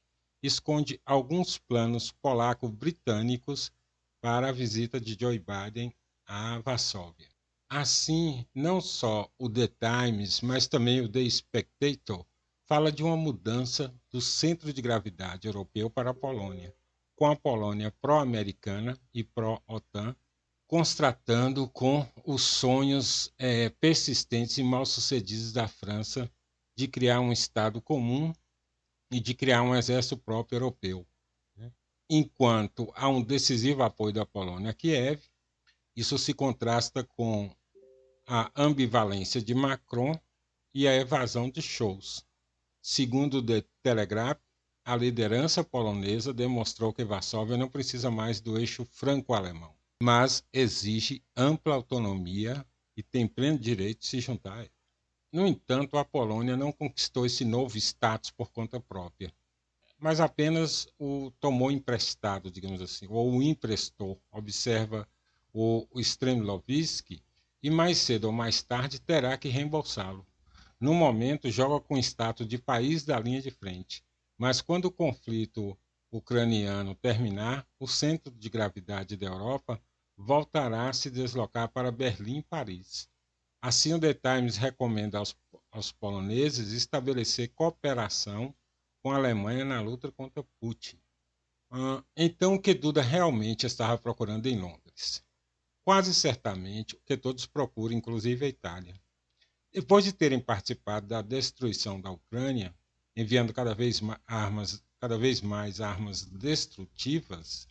esconde 0.43 1.00
alguns 1.05 1.57
planos 1.57 2.12
polaco-britânicos 2.12 3.71
para 4.21 4.50
a 4.50 4.51
visita 4.51 5.00
de 5.00 5.17
Joe 5.19 5.39
Biden 5.39 5.93
a 6.27 6.59
Varsóvia. 6.59 7.29
Assim, 7.69 8.45
não 8.53 8.79
só 8.79 9.31
o 9.39 9.50
The 9.50 9.67
Times, 9.67 10.41
mas 10.41 10.67
também 10.67 11.01
o 11.01 11.09
The 11.09 11.27
Spectator 11.29 12.25
fala 12.67 12.91
de 12.91 13.01
uma 13.03 13.17
mudança 13.17 13.93
do 14.12 14.21
centro 14.21 14.71
de 14.71 14.81
gravidade 14.81 15.47
europeu 15.47 15.89
para 15.89 16.12
a 16.12 16.13
Polônia, 16.13 16.75
com 17.15 17.25
a 17.25 17.35
Polônia 17.35 17.91
pró-americana 18.01 18.97
e 19.13 19.23
pró-OTAN 19.23 20.15
constratando 20.73 21.67
com 21.67 22.03
os 22.25 22.41
sonhos 22.41 23.31
é, 23.38 23.69
persistentes 23.69 24.57
e 24.57 24.63
mal 24.63 24.88
sucedidos 24.88 25.53
da 25.53 25.67
França 25.67 26.27
de 26.75 26.88
criar 26.88 27.19
um 27.19 27.31
Estado 27.31 27.79
comum 27.79 28.33
e 29.13 29.20
de 29.20 29.34
criar 29.34 29.62
um 29.62 29.75
exército 29.75 30.17
próprio 30.17 30.58
europeu 30.58 31.08
enquanto 32.10 32.91
há 32.96 33.08
um 33.08 33.24
decisivo 33.24 33.84
apoio 33.84 34.13
da 34.13 34.25
Polônia 34.25 34.72
a 34.72 34.74
Kiev, 34.74 35.22
isso 35.96 36.17
se 36.17 36.34
contrasta 36.34 37.03
com 37.03 37.50
a 38.27 38.51
ambivalência 38.55 39.41
de 39.41 39.53
Macron 39.53 40.13
e 40.74 40.88
a 40.88 40.96
evasão 40.96 41.50
de 41.50 41.62
Scholz. 41.62 42.24
Segundo 42.82 43.38
o 43.38 43.46
The 43.46 43.63
Telegraph, 43.82 44.39
a 44.86 44.96
liderança 44.96 45.63
polonesa 45.63 46.34
demonstrou 46.34 46.93
que 46.93 47.03
Varsóvia 47.03 47.58
não 47.58 47.70
precisa 47.70 48.12
mais 48.12 48.41
do 48.41 48.60
eixo 48.60 48.86
franco-alemão, 48.86 49.74
mas 50.01 50.43
exige 50.51 51.24
ampla 51.36 51.75
autonomia 51.75 52.65
e 52.96 53.01
tem 53.01 53.27
pleno 53.27 53.58
direito 53.58 54.01
de 54.01 54.08
se 54.08 54.20
juntar 54.20 54.58
a 54.58 54.62
ele. 54.62 54.72
No 55.33 55.47
entanto, 55.47 55.97
a 55.97 56.05
Polônia 56.05 56.55
não 56.55 56.71
conquistou 56.71 57.25
esse 57.25 57.43
novo 57.43 57.75
status 57.75 58.29
por 58.29 58.51
conta 58.51 58.79
própria, 58.79 59.33
mas 59.97 60.19
apenas 60.19 60.87
o 60.99 61.31
tomou 61.39 61.71
emprestado, 61.71 62.51
digamos 62.51 62.79
assim, 62.83 63.07
ou 63.09 63.31
o 63.31 63.41
emprestou, 63.41 64.21
observa 64.31 65.09
o 65.51 65.87
Stremlovski, 65.95 67.23
e 67.63 67.71
mais 67.71 67.97
cedo 67.97 68.25
ou 68.25 68.31
mais 68.31 68.61
tarde 68.61 69.01
terá 69.01 69.35
que 69.35 69.49
reembolsá-lo. 69.49 70.23
No 70.79 70.93
momento, 70.93 71.49
joga 71.49 71.83
com 71.83 71.97
status 71.97 72.47
de 72.47 72.59
país 72.59 73.03
da 73.03 73.19
linha 73.19 73.41
de 73.41 73.49
frente, 73.49 74.05
mas 74.37 74.61
quando 74.61 74.85
o 74.85 74.91
conflito 74.91 75.75
ucraniano 76.11 76.93
terminar, 76.93 77.65
o 77.79 77.87
centro 77.87 78.31
de 78.31 78.49
gravidade 78.49 79.17
da 79.17 79.25
Europa 79.25 79.81
voltará 80.15 80.89
a 80.89 80.93
se 80.93 81.09
deslocar 81.09 81.69
para 81.69 81.91
Berlim 81.91 82.37
e 82.37 82.43
Paris. 82.43 83.09
Assim, 83.65 83.93
o 83.93 84.00
The 84.00 84.13
Times 84.13 84.58
recomenda 84.58 85.20
aos, 85.20 85.38
aos 85.72 85.89
poloneses 85.89 86.74
estabelecer 86.74 87.53
cooperação 87.55 88.53
com 89.01 89.10
a 89.10 89.15
Alemanha 89.15 89.63
na 89.63 89.79
luta 89.79 90.12
contra 90.12 90.43
Putin. 90.60 91.00
Ah, 91.72 92.03
então, 92.13 92.55
o 92.55 92.62
que 92.62 92.74
Duda 92.74 93.01
realmente 93.01 93.65
estava 93.65 93.98
procurando 93.98 94.48
em 94.48 94.60
Londres? 94.60 95.24
Quase 95.86 96.13
certamente 96.13 96.96
o 96.96 97.00
que 97.05 97.15
todos 97.15 97.46
procuram, 97.46 97.96
inclusive 97.96 98.46
a 98.46 98.50
Itália. 98.50 99.00
Depois 99.72 100.03
de 100.03 100.12
terem 100.12 100.41
participado 100.41 101.08
da 101.08 101.22
destruição 101.22 102.01
da 102.01 102.12
Ucrânia, 102.12 102.75
enviando 103.15 103.53
cada 103.53 103.74
vez 103.74 104.01
armas, 104.27 104.84
cada 105.00 105.17
vez 105.17 105.39
mais 105.39 105.79
armas 105.79 106.25
destrutivas, 106.25 107.65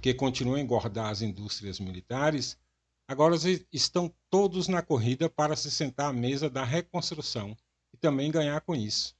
que 0.00 0.14
continuam 0.14 0.56
a 0.56 0.62
engordar 0.62 1.10
as 1.10 1.20
indústrias 1.20 1.78
militares, 1.78 2.56
agora 3.08 3.36
estão 3.72 4.14
todos 4.30 4.68
na 4.68 4.82
corrida 4.82 5.28
para 5.28 5.56
se 5.56 5.70
sentar 5.70 6.10
à 6.10 6.12
mesa 6.12 6.48
da 6.48 6.64
reconstrução 6.64 7.56
e 7.92 7.96
também 7.96 8.30
ganhar 8.30 8.60
com 8.60 8.74
isso. 8.74 9.16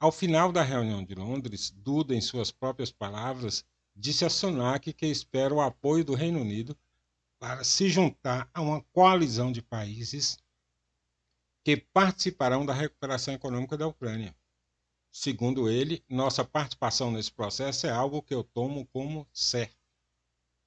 Ao 0.00 0.10
final 0.10 0.50
da 0.50 0.62
reunião 0.62 1.04
de 1.04 1.14
Londres, 1.14 1.70
Duda, 1.70 2.14
em 2.14 2.20
suas 2.20 2.50
próprias 2.50 2.90
palavras, 2.90 3.64
disse 3.94 4.24
a 4.24 4.30
Sunak 4.30 4.92
que 4.92 5.06
espera 5.06 5.52
o 5.52 5.60
apoio 5.60 6.04
do 6.04 6.14
Reino 6.14 6.40
Unido 6.40 6.78
para 7.38 7.64
se 7.64 7.88
juntar 7.88 8.50
a 8.54 8.60
uma 8.60 8.82
coalizão 8.92 9.50
de 9.50 9.62
países 9.62 10.38
que 11.64 11.76
participarão 11.76 12.64
da 12.64 12.72
recuperação 12.72 13.34
econômica 13.34 13.76
da 13.76 13.86
Ucrânia. 13.86 14.34
Segundo 15.12 15.68
ele, 15.68 16.04
nossa 16.08 16.44
participação 16.44 17.10
nesse 17.10 17.32
processo 17.32 17.86
é 17.86 17.90
algo 17.90 18.22
que 18.22 18.34
eu 18.34 18.44
tomo 18.44 18.86
como 18.86 19.28
certo. 19.32 19.79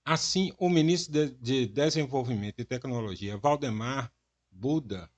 Assim, 0.06 0.52
o 0.58 0.70
ministro 0.70 1.30
de 1.40 1.66
Desenvolvimento 1.66 2.60
e 2.60 2.66
Tecnologia, 2.66 3.38
Valdemar 3.38 4.12
Buda, 4.52 5.10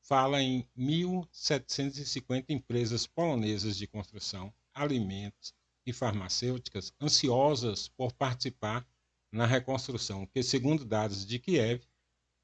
fala 0.00 0.40
em 0.40 0.66
1.750 0.74 2.46
empresas 2.48 3.06
polonesas 3.06 3.76
de 3.76 3.86
construção, 3.86 4.50
alimentos 4.72 5.54
e 5.84 5.92
farmacêuticas 5.92 6.94
ansiosas 6.98 7.88
por 7.88 8.14
participar 8.14 8.88
na 9.30 9.44
reconstrução, 9.44 10.24
que, 10.24 10.42
segundo 10.42 10.82
dados 10.82 11.26
de 11.26 11.38
Kiev, 11.38 11.84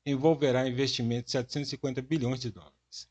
envolverá 0.05 0.69
investimento 0.69 1.25
de 1.25 1.33
750 1.33 2.03
bilhões 2.03 2.41
de 2.41 2.51
dólares, 2.51 3.09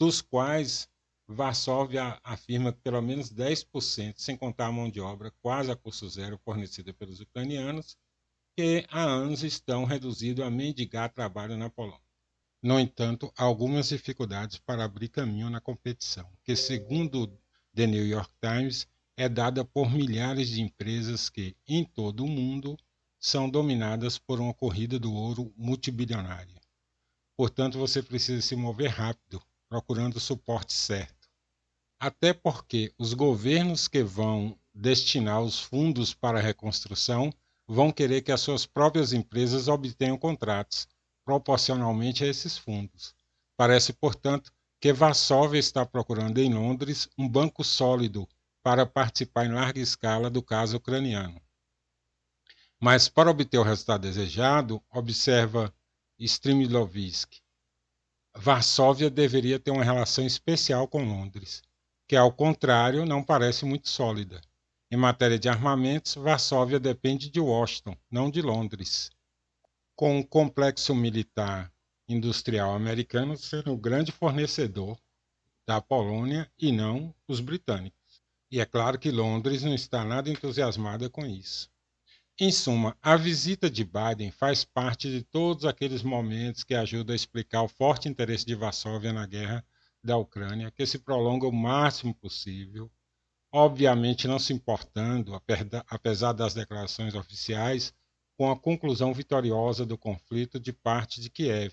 dos 0.00 0.20
quais 0.20 0.88
Varsóvia 1.28 2.20
afirma 2.24 2.72
que 2.72 2.80
pelo 2.80 3.00
menos 3.02 3.32
10%, 3.32 4.14
sem 4.16 4.36
contar 4.36 4.66
a 4.66 4.72
mão 4.72 4.90
de 4.90 5.00
obra 5.00 5.32
quase 5.42 5.70
a 5.70 5.76
custo 5.76 6.08
zero 6.08 6.38
fornecida 6.38 6.92
pelos 6.92 7.20
ucranianos, 7.20 7.96
que 8.56 8.86
há 8.90 9.02
anos 9.02 9.42
estão 9.42 9.84
reduzidos 9.84 10.44
a 10.44 10.50
mendigar 10.50 11.12
trabalho 11.12 11.56
na 11.56 11.68
Polônia. 11.68 12.00
No 12.62 12.80
entanto, 12.80 13.30
há 13.36 13.44
algumas 13.44 13.88
dificuldades 13.90 14.58
para 14.58 14.84
abrir 14.84 15.08
caminho 15.08 15.50
na 15.50 15.60
competição, 15.60 16.26
que, 16.42 16.56
segundo 16.56 17.26
The 17.74 17.86
New 17.86 18.06
York 18.06 18.32
Times, 18.40 18.88
é 19.16 19.28
dada 19.28 19.64
por 19.64 19.92
milhares 19.92 20.48
de 20.48 20.62
empresas 20.62 21.28
que, 21.28 21.54
em 21.68 21.84
todo 21.84 22.24
o 22.24 22.28
mundo, 22.28 22.76
são 23.20 23.48
dominadas 23.48 24.18
por 24.18 24.40
uma 24.40 24.54
corrida 24.54 24.98
do 24.98 25.12
ouro 25.12 25.52
multibilionária. 25.56 26.60
Portanto, 27.36 27.78
você 27.78 28.02
precisa 28.02 28.40
se 28.40 28.56
mover 28.56 28.90
rápido, 28.90 29.42
procurando 29.68 30.16
o 30.16 30.20
suporte 30.20 30.72
certo 30.72 31.16
até 31.98 32.32
porque 32.32 32.92
os 32.98 33.14
governos 33.14 33.88
que 33.88 34.02
vão 34.02 34.58
destinar 34.74 35.40
os 35.40 35.58
fundos 35.58 36.12
para 36.12 36.38
a 36.38 36.42
reconstrução 36.42 37.32
vão 37.66 37.90
querer 37.90 38.22
que 38.22 38.32
as 38.32 38.40
suas 38.40 38.64
próprias 38.66 39.12
empresas 39.12 39.68
obtenham 39.68 40.16
contratos 40.16 40.88
proporcionalmente 41.24 42.24
a 42.24 42.26
esses 42.26 42.56
fundos. 42.56 43.14
Parece, 43.56 43.92
portanto, 43.92 44.52
que 44.80 44.92
Varsóvia 44.92 45.58
está 45.58 45.84
procurando 45.84 46.38
em 46.38 46.52
Londres 46.52 47.08
um 47.18 47.28
banco 47.28 47.64
sólido 47.64 48.28
para 48.62 48.86
participar 48.86 49.46
em 49.46 49.52
larga 49.52 49.80
escala 49.80 50.30
do 50.30 50.42
caso 50.42 50.76
ucraniano. 50.76 51.40
Mas 52.80 53.08
para 53.08 53.30
obter 53.30 53.58
o 53.58 53.62
resultado 53.62 54.02
desejado, 54.02 54.82
observa 54.92 55.72
Strimilovski, 56.18 57.40
Varsóvia 58.36 59.08
deveria 59.08 59.58
ter 59.58 59.70
uma 59.70 59.82
relação 59.82 60.24
especial 60.26 60.86
com 60.86 61.02
Londres 61.02 61.62
que, 62.06 62.14
ao 62.14 62.30
contrário, 62.30 63.04
não 63.06 63.22
parece 63.22 63.64
muito 63.64 63.88
sólida. 63.88 64.40
Em 64.88 64.96
matéria 64.96 65.36
de 65.36 65.48
armamentos, 65.48 66.14
Varsóvia 66.14 66.78
depende 66.78 67.28
de 67.28 67.40
Washington, 67.40 67.96
não 68.08 68.30
de 68.30 68.40
Londres. 68.40 69.10
Com 69.96 70.20
o 70.20 70.26
complexo 70.26 70.94
militar 70.94 71.72
industrial 72.08 72.72
americano 72.72 73.36
sendo 73.36 73.72
o 73.72 73.76
grande 73.76 74.12
fornecedor 74.12 74.96
da 75.66 75.80
Polônia 75.80 76.48
e 76.56 76.70
não 76.70 77.12
os 77.26 77.40
britânicos. 77.40 78.22
E 78.48 78.60
é 78.60 78.64
claro 78.64 78.96
que 78.96 79.10
Londres 79.10 79.64
não 79.64 79.74
está 79.74 80.04
nada 80.04 80.30
entusiasmada 80.30 81.10
com 81.10 81.26
isso. 81.26 81.68
Em 82.38 82.52
suma, 82.52 82.96
a 83.02 83.16
visita 83.16 83.68
de 83.68 83.82
Biden 83.82 84.30
faz 84.30 84.64
parte 84.64 85.10
de 85.10 85.24
todos 85.24 85.64
aqueles 85.64 86.04
momentos 86.04 86.62
que 86.62 86.74
ajudam 86.74 87.12
a 87.12 87.16
explicar 87.16 87.62
o 87.62 87.68
forte 87.68 88.08
interesse 88.08 88.46
de 88.46 88.54
Varsóvia 88.54 89.12
na 89.12 89.26
guerra 89.26 89.66
da 90.04 90.16
Ucrânia, 90.16 90.70
que 90.70 90.86
se 90.86 91.00
prolonga 91.00 91.48
o 91.48 91.52
máximo 91.52 92.14
possível, 92.14 92.88
obviamente 93.56 94.28
não 94.28 94.38
se 94.38 94.52
importando, 94.52 95.40
apesar 95.88 96.34
das 96.34 96.52
declarações 96.52 97.14
oficiais, 97.14 97.94
com 98.36 98.50
a 98.50 98.56
conclusão 98.56 99.14
vitoriosa 99.14 99.86
do 99.86 99.96
conflito 99.96 100.60
de 100.60 100.74
parte 100.74 101.22
de 101.22 101.30
Kiev. 101.30 101.72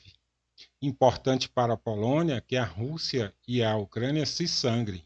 Importante 0.82 1.50
para 1.50 1.74
a 1.74 1.78
Polônia 1.78 2.40
que 2.40 2.56
a 2.56 2.64
Rússia 2.64 3.36
e 3.46 3.62
a 3.62 3.76
Ucrânia 3.76 4.26
se 4.26 4.48
sangrem. 4.48 5.06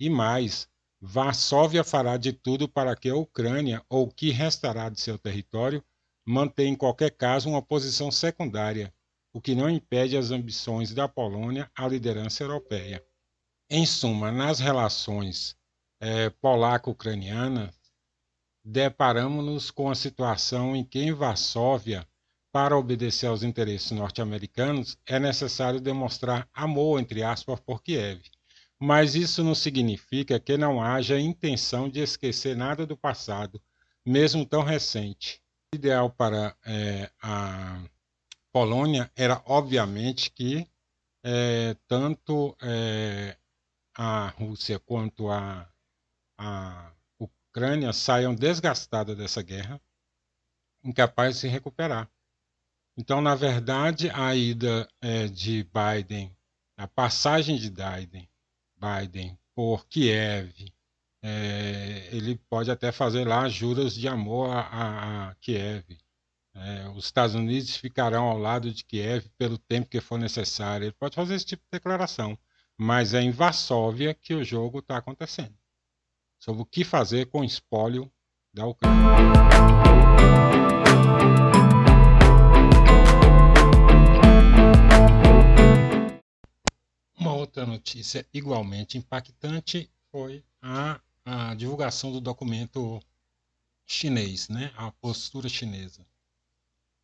E 0.00 0.10
mais, 0.10 0.68
Varsóvia 1.00 1.84
fará 1.84 2.16
de 2.16 2.32
tudo 2.32 2.68
para 2.68 2.96
que 2.96 3.08
a 3.08 3.14
Ucrânia, 3.14 3.80
ou 3.88 4.08
o 4.08 4.12
que 4.12 4.30
restará 4.30 4.88
de 4.88 5.00
seu 5.00 5.16
território, 5.16 5.84
mantenha 6.26 6.70
em 6.70 6.76
qualquer 6.76 7.12
caso 7.12 7.48
uma 7.48 7.62
posição 7.62 8.10
secundária, 8.10 8.92
o 9.32 9.40
que 9.40 9.54
não 9.54 9.70
impede 9.70 10.16
as 10.16 10.32
ambições 10.32 10.92
da 10.92 11.06
Polônia 11.06 11.70
à 11.76 11.86
liderança 11.86 12.42
europeia. 12.42 13.04
Em 13.70 13.86
suma, 13.86 14.32
nas 14.32 14.58
relações 14.58 15.56
é, 16.00 16.30
polaco-ucranianas, 16.30 17.74
deparamos-nos 18.64 19.70
com 19.70 19.90
a 19.90 19.94
situação 19.94 20.76
em 20.76 20.84
que 20.84 21.00
em 21.00 21.12
Varsóvia, 21.12 22.06
para 22.52 22.76
obedecer 22.76 23.26
aos 23.26 23.42
interesses 23.42 23.90
norte-americanos, 23.90 24.96
é 25.06 25.18
necessário 25.18 25.80
demonstrar 25.80 26.48
amor, 26.52 27.00
entre 27.00 27.22
aspas, 27.22 27.60
por 27.60 27.82
Kiev. 27.82 28.22
Mas 28.80 29.14
isso 29.14 29.42
não 29.42 29.54
significa 29.54 30.38
que 30.38 30.56
não 30.56 30.82
haja 30.82 31.18
intenção 31.18 31.88
de 31.88 32.00
esquecer 32.00 32.56
nada 32.56 32.86
do 32.86 32.96
passado, 32.96 33.60
mesmo 34.04 34.46
tão 34.46 34.62
recente. 34.62 35.42
O 35.72 35.76
ideal 35.76 36.10
para 36.10 36.56
é, 36.64 37.10
a 37.22 37.82
Polônia 38.52 39.10
era, 39.16 39.42
obviamente, 39.46 40.30
que 40.30 40.66
é, 41.22 41.76
tanto 41.86 42.56
é, 42.62 43.36
a 43.94 44.28
Rússia 44.28 44.78
quanto 44.78 45.30
a, 45.30 45.68
a 46.38 46.92
Ucrânia 47.18 47.92
saiam 47.92 48.34
desgastadas 48.34 49.16
dessa 49.16 49.42
guerra, 49.42 49.80
incapazes 50.84 51.34
de 51.34 51.40
se 51.42 51.48
recuperar. 51.48 52.08
Então, 52.96 53.20
na 53.20 53.34
verdade, 53.34 54.10
a 54.10 54.34
ida 54.34 54.88
é, 55.00 55.26
de 55.26 55.64
Biden, 55.64 56.34
a 56.76 56.86
passagem 56.86 57.56
de 57.56 57.70
Biden, 57.70 58.28
Biden 58.76 59.38
por 59.54 59.86
Kiev, 59.88 60.72
é, 61.22 62.08
ele 62.12 62.36
pode 62.48 62.70
até 62.70 62.92
fazer 62.92 63.26
lá 63.26 63.48
juras 63.48 63.94
de 63.94 64.06
amor 64.08 64.50
a, 64.50 64.60
a, 64.60 65.28
a 65.30 65.34
Kiev, 65.36 65.98
é, 66.54 66.88
os 66.88 67.04
Estados 67.04 67.34
Unidos 67.34 67.76
ficarão 67.76 68.24
ao 68.24 68.38
lado 68.38 68.72
de 68.72 68.84
Kiev 68.84 69.28
pelo 69.38 69.58
tempo 69.58 69.88
que 69.88 70.00
for 70.00 70.18
necessário. 70.18 70.86
Ele 70.86 70.92
pode 70.92 71.14
fazer 71.14 71.34
esse 71.34 71.46
tipo 71.46 71.62
de 71.64 71.70
declaração. 71.78 72.38
mas 72.76 73.14
é 73.14 73.20
em 73.22 73.30
Varsóvia 73.30 74.14
que 74.14 74.34
o 74.34 74.44
jogo 74.44 74.80
está 74.80 74.96
acontecendo. 74.98 75.56
Sobre 76.38 76.62
o 76.62 76.66
que 76.66 76.84
fazer 76.84 77.26
com 77.26 77.40
o 77.40 77.44
espólio 77.44 78.10
da 78.54 78.66
Ucrânia. 78.66 78.96
Uma 87.18 87.34
outra 87.34 87.66
notícia 87.66 88.26
igualmente 88.32 88.96
impactante 88.96 89.90
foi 90.10 90.44
a, 90.62 91.00
a 91.24 91.54
divulgação 91.54 92.12
do 92.12 92.20
documento 92.20 93.00
chinês, 93.84 94.48
né? 94.48 94.72
a 94.76 94.92
postura 94.92 95.48
chinesa. 95.48 96.06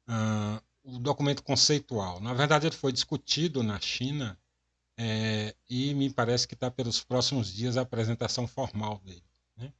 Uh, 0.08 0.62
o 0.84 0.98
documento 0.98 1.42
conceitual. 1.42 2.20
Na 2.20 2.34
verdade, 2.34 2.66
ele 2.66 2.76
foi 2.76 2.92
discutido 2.92 3.62
na 3.62 3.80
China 3.80 4.38
é, 4.96 5.54
e 5.68 5.94
me 5.94 6.12
parece 6.12 6.46
que 6.46 6.54
está 6.54 6.70
pelos 6.70 7.02
próximos 7.02 7.52
dias 7.52 7.76
a 7.76 7.82
apresentação 7.82 8.46
formal 8.46 8.98
dele. 9.00 9.24
Né? 9.56 9.72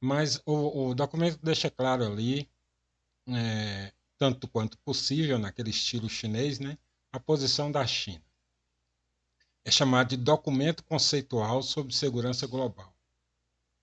Mas 0.00 0.40
o, 0.46 0.88
o, 0.88 0.94
documento 0.94 1.38
deixa 1.42 1.70
claro 1.70 2.06
ali, 2.06 2.48
é, 3.28 3.92
tanto 4.16 4.46
quanto 4.48 4.78
possível, 4.78 5.38
naquele 5.38 5.70
estilo 5.70 6.08
chinês, 6.08 6.58
né, 6.58 6.78
a 7.12 7.18
posição 7.18 7.72
da 7.72 7.86
China. 7.86 8.24
É 9.64 9.70
chamado 9.70 10.08
de 10.08 10.16
Documento 10.16 10.84
Conceitual 10.84 11.62
sobre 11.62 11.94
Segurança 11.94 12.46
Global. 12.46 12.94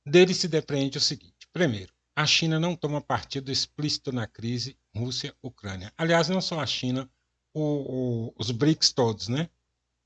Dele 0.06 0.34
se 0.34 0.48
depreende 0.48 0.98
o 0.98 1.02
seguinte: 1.02 1.48
primeiro, 1.52 1.94
a 2.16 2.26
China 2.26 2.60
não 2.60 2.76
toma 2.76 3.00
partido 3.00 3.52
explícito 3.52 4.12
na 4.12 4.26
crise 4.26 4.76
Rússia-Ucrânia. 4.96 5.94
Aliás, 5.96 6.30
não 6.30 6.42
só 6.42 6.60
a 6.60 6.66
China, 6.66 7.08
o, 7.54 8.34
os 8.36 8.50
BRICS 8.50 8.92
todos, 8.92 9.28
né? 9.28 9.50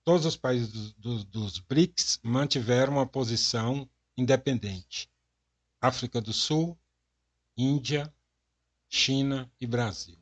Todos 0.04 0.26
os 0.26 0.36
países 0.36 0.94
do, 0.94 0.94
do, 0.94 1.24
dos 1.26 1.60
BRICS 1.60 2.20
mantiveram 2.24 2.94
uma 2.94 3.06
posição 3.06 3.88
independente. 4.18 5.10
África 5.80 6.20
do 6.20 6.34
Sul, 6.34 6.78
Índia, 7.58 8.12
China 8.90 9.52
e 9.60 9.68
Brasil. 9.68 10.18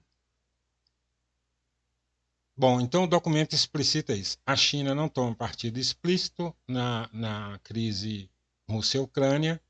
Bom, 2.57 2.81
então 2.81 3.05
o 3.05 3.07
documento 3.07 3.53
explicita 3.53 4.13
isso. 4.13 4.37
A 4.45 4.55
China 4.55 4.93
não 4.93 5.07
toma 5.07 5.33
partido 5.33 5.79
explícito 5.79 6.53
na, 6.67 7.09
na 7.13 7.57
crise 7.59 8.29
Rússia-Ucrânia 8.69 9.61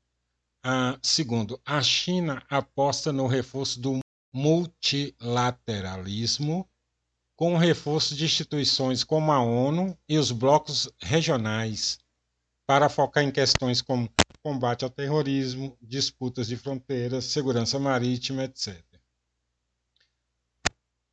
ah, 0.62 0.98
segundo, 1.02 1.58
a 1.64 1.82
China 1.82 2.44
aposta 2.50 3.10
no 3.10 3.26
reforço 3.26 3.80
do 3.80 3.98
multilateralismo, 4.32 6.68
com 7.40 7.54
o 7.54 7.56
reforço 7.56 8.14
de 8.14 8.26
instituições 8.26 9.02
como 9.02 9.32
a 9.32 9.42
ONU 9.42 9.98
e 10.06 10.18
os 10.18 10.30
blocos 10.30 10.90
regionais, 11.00 11.98
para 12.66 12.90
focar 12.90 13.24
em 13.24 13.30
questões 13.30 13.80
como 13.80 14.12
combate 14.42 14.84
ao 14.84 14.90
terrorismo, 14.90 15.74
disputas 15.80 16.48
de 16.48 16.58
fronteiras, 16.58 17.24
segurança 17.24 17.78
marítima, 17.78 18.44
etc. 18.44 18.84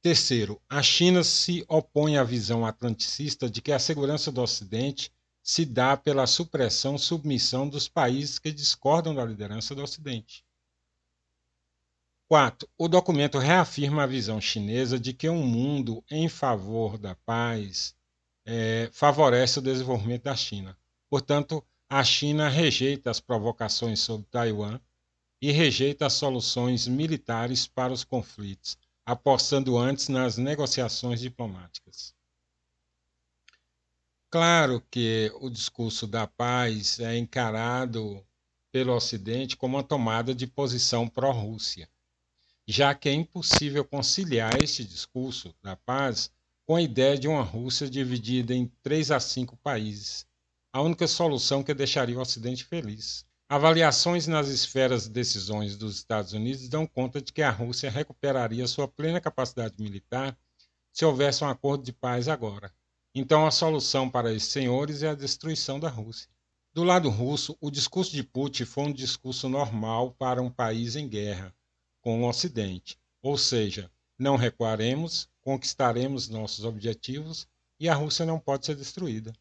Terceiro, 0.02 0.62
a 0.70 0.84
China 0.84 1.24
se 1.24 1.64
opõe 1.70 2.18
à 2.18 2.26
visão 2.26 2.66
atlanticista 2.66 3.50
de 3.50 3.62
que 3.62 3.72
a 3.72 3.80
segurança 3.80 4.30
do 4.30 4.42
Ocidente 4.42 5.14
se 5.42 5.64
dá 5.64 5.96
pela 5.96 6.28
supressão 6.28 6.98
submissão 6.98 7.70
dos 7.70 7.88
países 7.88 8.38
que 8.38 8.52
discordam 8.52 9.16
da 9.16 9.24
liderança 9.24 9.74
do 9.74 9.82
Ocidente. 9.82 10.46
4. 12.28 12.68
O 12.78 12.90
documento 12.90 13.38
reafirma 13.38 14.04
a 14.04 14.08
visão 14.08 14.42
chinesa 14.42 15.00
de 15.00 15.14
que 15.14 15.30
um 15.30 15.46
mundo 15.46 16.04
em 16.12 16.28
favor 16.28 16.98
da 16.98 17.16
paz 17.16 17.96
é, 18.46 18.90
favorece 18.92 19.60
o 19.60 19.62
desenvolvimento 19.62 20.24
da 20.24 20.36
China. 20.36 20.78
Portanto, 21.10 21.64
a 21.90 22.04
China 22.04 22.50
rejeita 22.50 23.10
as 23.10 23.22
provocações 23.22 24.02
sobre 24.02 24.28
Taiwan 24.28 24.78
e 25.42 25.52
rejeita 25.52 26.06
as 26.06 26.14
soluções 26.14 26.86
militares 26.86 27.66
para 27.66 27.94
os 27.94 28.04
conflitos, 28.04 28.78
apostando 29.06 29.78
antes 29.78 30.10
nas 30.10 30.36
negociações 30.38 31.22
diplomáticas. 31.22 32.14
Claro 34.30 34.84
que 34.92 35.32
o 35.40 35.50
discurso 35.50 36.06
da 36.06 36.28
paz 36.28 37.00
é 37.00 37.18
encarado 37.18 38.22
pelo 38.70 38.94
Ocidente 38.94 39.56
como 39.56 39.78
uma 39.78 39.84
tomada 39.84 40.36
de 40.36 40.46
posição 40.46 41.08
pró-Rússia, 41.08 41.90
já 42.68 42.94
que 42.94 43.08
é 43.10 43.14
impossível 43.14 43.86
conciliar 43.86 44.60
este 44.60 44.84
discurso 44.84 45.56
da 45.62 45.76
paz 45.76 46.32
com 46.66 46.76
a 46.76 46.82
ideia 46.82 47.18
de 47.18 47.28
uma 47.28 47.42
Rússia 47.42 47.90
dividida 47.90 48.54
em 48.54 48.68
três 48.84 49.10
a 49.10 49.20
cinco 49.20 49.56
países, 49.58 50.28
a 50.74 50.82
única 50.82 51.08
solução 51.08 51.64
que 51.64 51.74
deixaria 51.74 52.18
o 52.18 52.22
Ocidente 52.22 52.66
feliz. 52.66 53.26
Avaliações 53.50 54.28
nas 54.28 54.50
esferas 54.50 55.04
de 55.04 55.12
decisões 55.12 55.78
dos 55.78 55.96
Estados 55.96 56.34
Unidos 56.34 56.68
dão 56.68 56.86
conta 56.86 57.22
de 57.22 57.32
que 57.32 57.42
a 57.42 57.50
Rússia 57.50 57.90
recuperaria 57.90 58.68
sua 58.68 58.88
plena 58.88 59.22
capacidade 59.22 59.76
militar 59.80 60.38
se 60.92 61.06
houvesse 61.06 61.44
um 61.44 61.48
acordo 61.48 61.84
de 61.84 61.94
paz 61.94 62.28
agora 62.28 62.74
então, 63.20 63.48
a 63.48 63.52
solução 63.52 64.08
para 64.08 64.32
esses 64.32 64.50
senhores 64.52 65.02
é 65.02 65.10
a 65.10 65.16
destruição 65.16 65.80
da 65.80 65.90
Rússia. 65.90 66.30
Do 66.72 66.84
lado 66.84 67.10
russo, 67.10 67.58
o 67.60 67.72
discurso 67.72 68.12
de 68.12 68.22
Putin 68.22 68.64
foi 68.64 68.84
um 68.84 68.94
discurso 68.94 69.50
normal 69.50 70.12
para 70.12 70.40
um 70.40 70.52
país 70.52 70.96
em 70.96 71.10
guerra 71.10 71.52
com 72.08 72.24
o 72.24 72.30
Ocidente, 72.30 72.98
ou 73.22 73.38
seja, 73.38 73.92
não 74.18 74.38
recuaremos, 74.38 75.28
conquistaremos 75.42 76.30
nossos 76.30 76.64
objetivos 76.64 77.46
e 77.78 77.90
a 77.90 77.94
Rússia 77.94 78.26
não 78.26 78.40
pode 78.40 78.66
ser 78.66 78.78
destruída. 78.78 79.34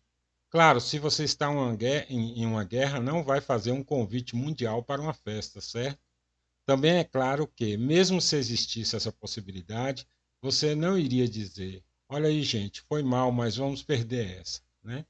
Claro, 0.50 0.80
se 0.80 0.98
você 0.98 1.22
está 1.22 1.48
em 2.08 2.44
uma 2.44 2.64
guerra, 2.64 2.98
não 2.98 3.22
vai 3.22 3.40
fazer 3.40 3.70
um 3.70 3.84
convite 3.84 4.34
mundial 4.34 4.82
para 4.82 5.00
uma 5.00 5.14
festa, 5.14 5.60
certo? 5.60 6.00
Também 6.66 6.96
é 6.96 7.04
claro 7.04 7.46
que, 7.46 7.76
mesmo 7.76 8.20
se 8.20 8.34
existisse 8.34 8.96
essa 8.96 9.12
possibilidade, 9.12 10.04
você 10.42 10.74
não 10.74 10.98
iria 10.98 11.28
dizer 11.28 11.84
olha 12.08 12.28
aí, 12.28 12.42
gente, 12.42 12.80
foi 12.88 13.00
mal, 13.00 13.30
mas 13.30 13.54
vamos 13.54 13.80
perder 13.80 14.40
essa. 14.40 14.60
Né? 14.82 15.06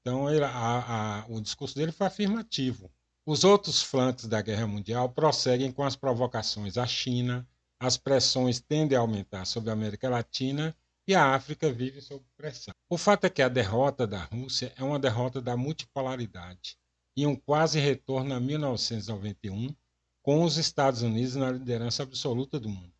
Então, 0.00 0.28
a, 0.28 1.22
a, 1.22 1.26
o 1.26 1.40
discurso 1.40 1.74
dele 1.74 1.90
foi 1.90 2.06
afirmativo. 2.06 2.88
Os 3.24 3.44
outros 3.44 3.80
flancos 3.80 4.26
da 4.26 4.42
guerra 4.42 4.66
mundial 4.66 5.08
prosseguem 5.08 5.70
com 5.70 5.84
as 5.84 5.94
provocações 5.94 6.76
à 6.76 6.84
China, 6.88 7.48
as 7.78 7.96
pressões 7.96 8.58
tendem 8.58 8.98
a 8.98 9.00
aumentar 9.00 9.44
sobre 9.44 9.70
a 9.70 9.74
América 9.74 10.10
Latina 10.10 10.76
e 11.06 11.14
a 11.14 11.32
África 11.32 11.72
vive 11.72 12.00
sob 12.00 12.24
pressão. 12.36 12.74
O 12.90 12.98
fato 12.98 13.24
é 13.24 13.30
que 13.30 13.40
a 13.40 13.48
derrota 13.48 14.08
da 14.08 14.24
Rússia 14.24 14.72
é 14.76 14.82
uma 14.82 14.98
derrota 14.98 15.40
da 15.40 15.56
multipolaridade 15.56 16.76
e 17.16 17.24
um 17.24 17.36
quase 17.36 17.78
retorno 17.78 18.34
a 18.34 18.40
1991, 18.40 19.72
com 20.20 20.42
os 20.42 20.56
Estados 20.56 21.02
Unidos 21.02 21.36
na 21.36 21.52
liderança 21.52 22.02
absoluta 22.02 22.58
do 22.58 22.68
mundo. 22.68 22.92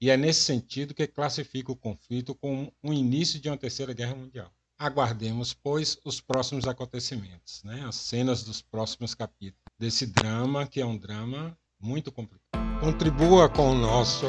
E 0.00 0.08
é 0.08 0.16
nesse 0.16 0.42
sentido 0.42 0.94
que 0.94 1.08
classifica 1.08 1.72
o 1.72 1.76
conflito 1.76 2.32
como 2.36 2.72
o 2.80 2.92
início 2.92 3.40
de 3.40 3.48
uma 3.48 3.58
terceira 3.58 3.92
guerra 3.92 4.14
mundial. 4.14 4.52
Aguardemos, 4.78 5.52
pois, 5.52 5.98
os 6.04 6.20
próximos 6.20 6.68
acontecimentos, 6.68 7.62
né? 7.64 7.84
as 7.84 7.96
cenas 7.96 8.44
dos 8.44 8.62
próximos 8.62 9.14
capítulos 9.14 9.63
desse 9.78 10.06
drama, 10.06 10.66
que 10.66 10.80
é 10.80 10.86
um 10.86 10.96
drama 10.96 11.56
muito 11.80 12.10
complicado. 12.12 12.44
Contribua 12.80 13.48
com 13.48 13.70
o 13.70 13.74
nosso 13.74 14.26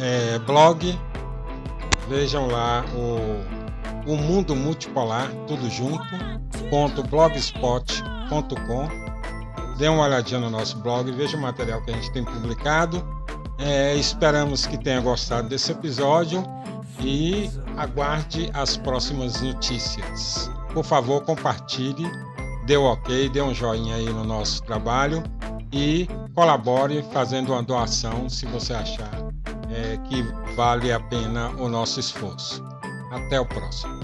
é, 0.00 0.38
blog, 0.40 0.98
vejam 2.08 2.46
lá 2.46 2.84
o, 2.94 4.12
o 4.12 4.16
Mundo 4.16 4.54
Multipolar, 4.56 5.30
tudo 5.46 5.68
junto, 5.68 6.04
ponto 6.70 7.02
blogspot.com. 7.02 8.88
Dê 9.76 9.88
uma 9.88 10.04
olhadinha 10.04 10.40
no 10.40 10.50
nosso 10.50 10.78
blog, 10.78 11.10
veja 11.12 11.36
o 11.36 11.40
material 11.40 11.82
que 11.84 11.90
a 11.90 11.94
gente 11.94 12.12
tem 12.12 12.24
publicado 12.24 13.18
é, 13.58 13.96
esperamos 13.96 14.66
que 14.66 14.78
tenha 14.78 15.00
gostado 15.00 15.48
desse 15.48 15.72
episódio 15.72 16.44
e 17.00 17.50
aguarde 17.76 18.50
as 18.54 18.76
próximas 18.76 19.40
notícias. 19.42 20.48
Por 20.72 20.84
favor, 20.84 21.22
compartilhe, 21.24 22.08
dê 22.68 22.76
ok, 22.76 23.30
dê 23.30 23.40
um 23.40 23.54
joinha 23.54 23.96
aí 23.96 24.10
no 24.10 24.22
nosso 24.22 24.62
trabalho 24.62 25.22
e 25.72 26.06
colabore 26.34 27.02
fazendo 27.14 27.54
uma 27.54 27.62
doação 27.62 28.28
se 28.28 28.44
você 28.44 28.74
achar 28.74 29.10
é, 29.70 29.96
que 30.06 30.22
vale 30.54 30.92
a 30.92 31.00
pena 31.00 31.48
o 31.58 31.66
nosso 31.66 31.98
esforço. 31.98 32.62
Até 33.10 33.40
o 33.40 33.46
próximo. 33.46 33.98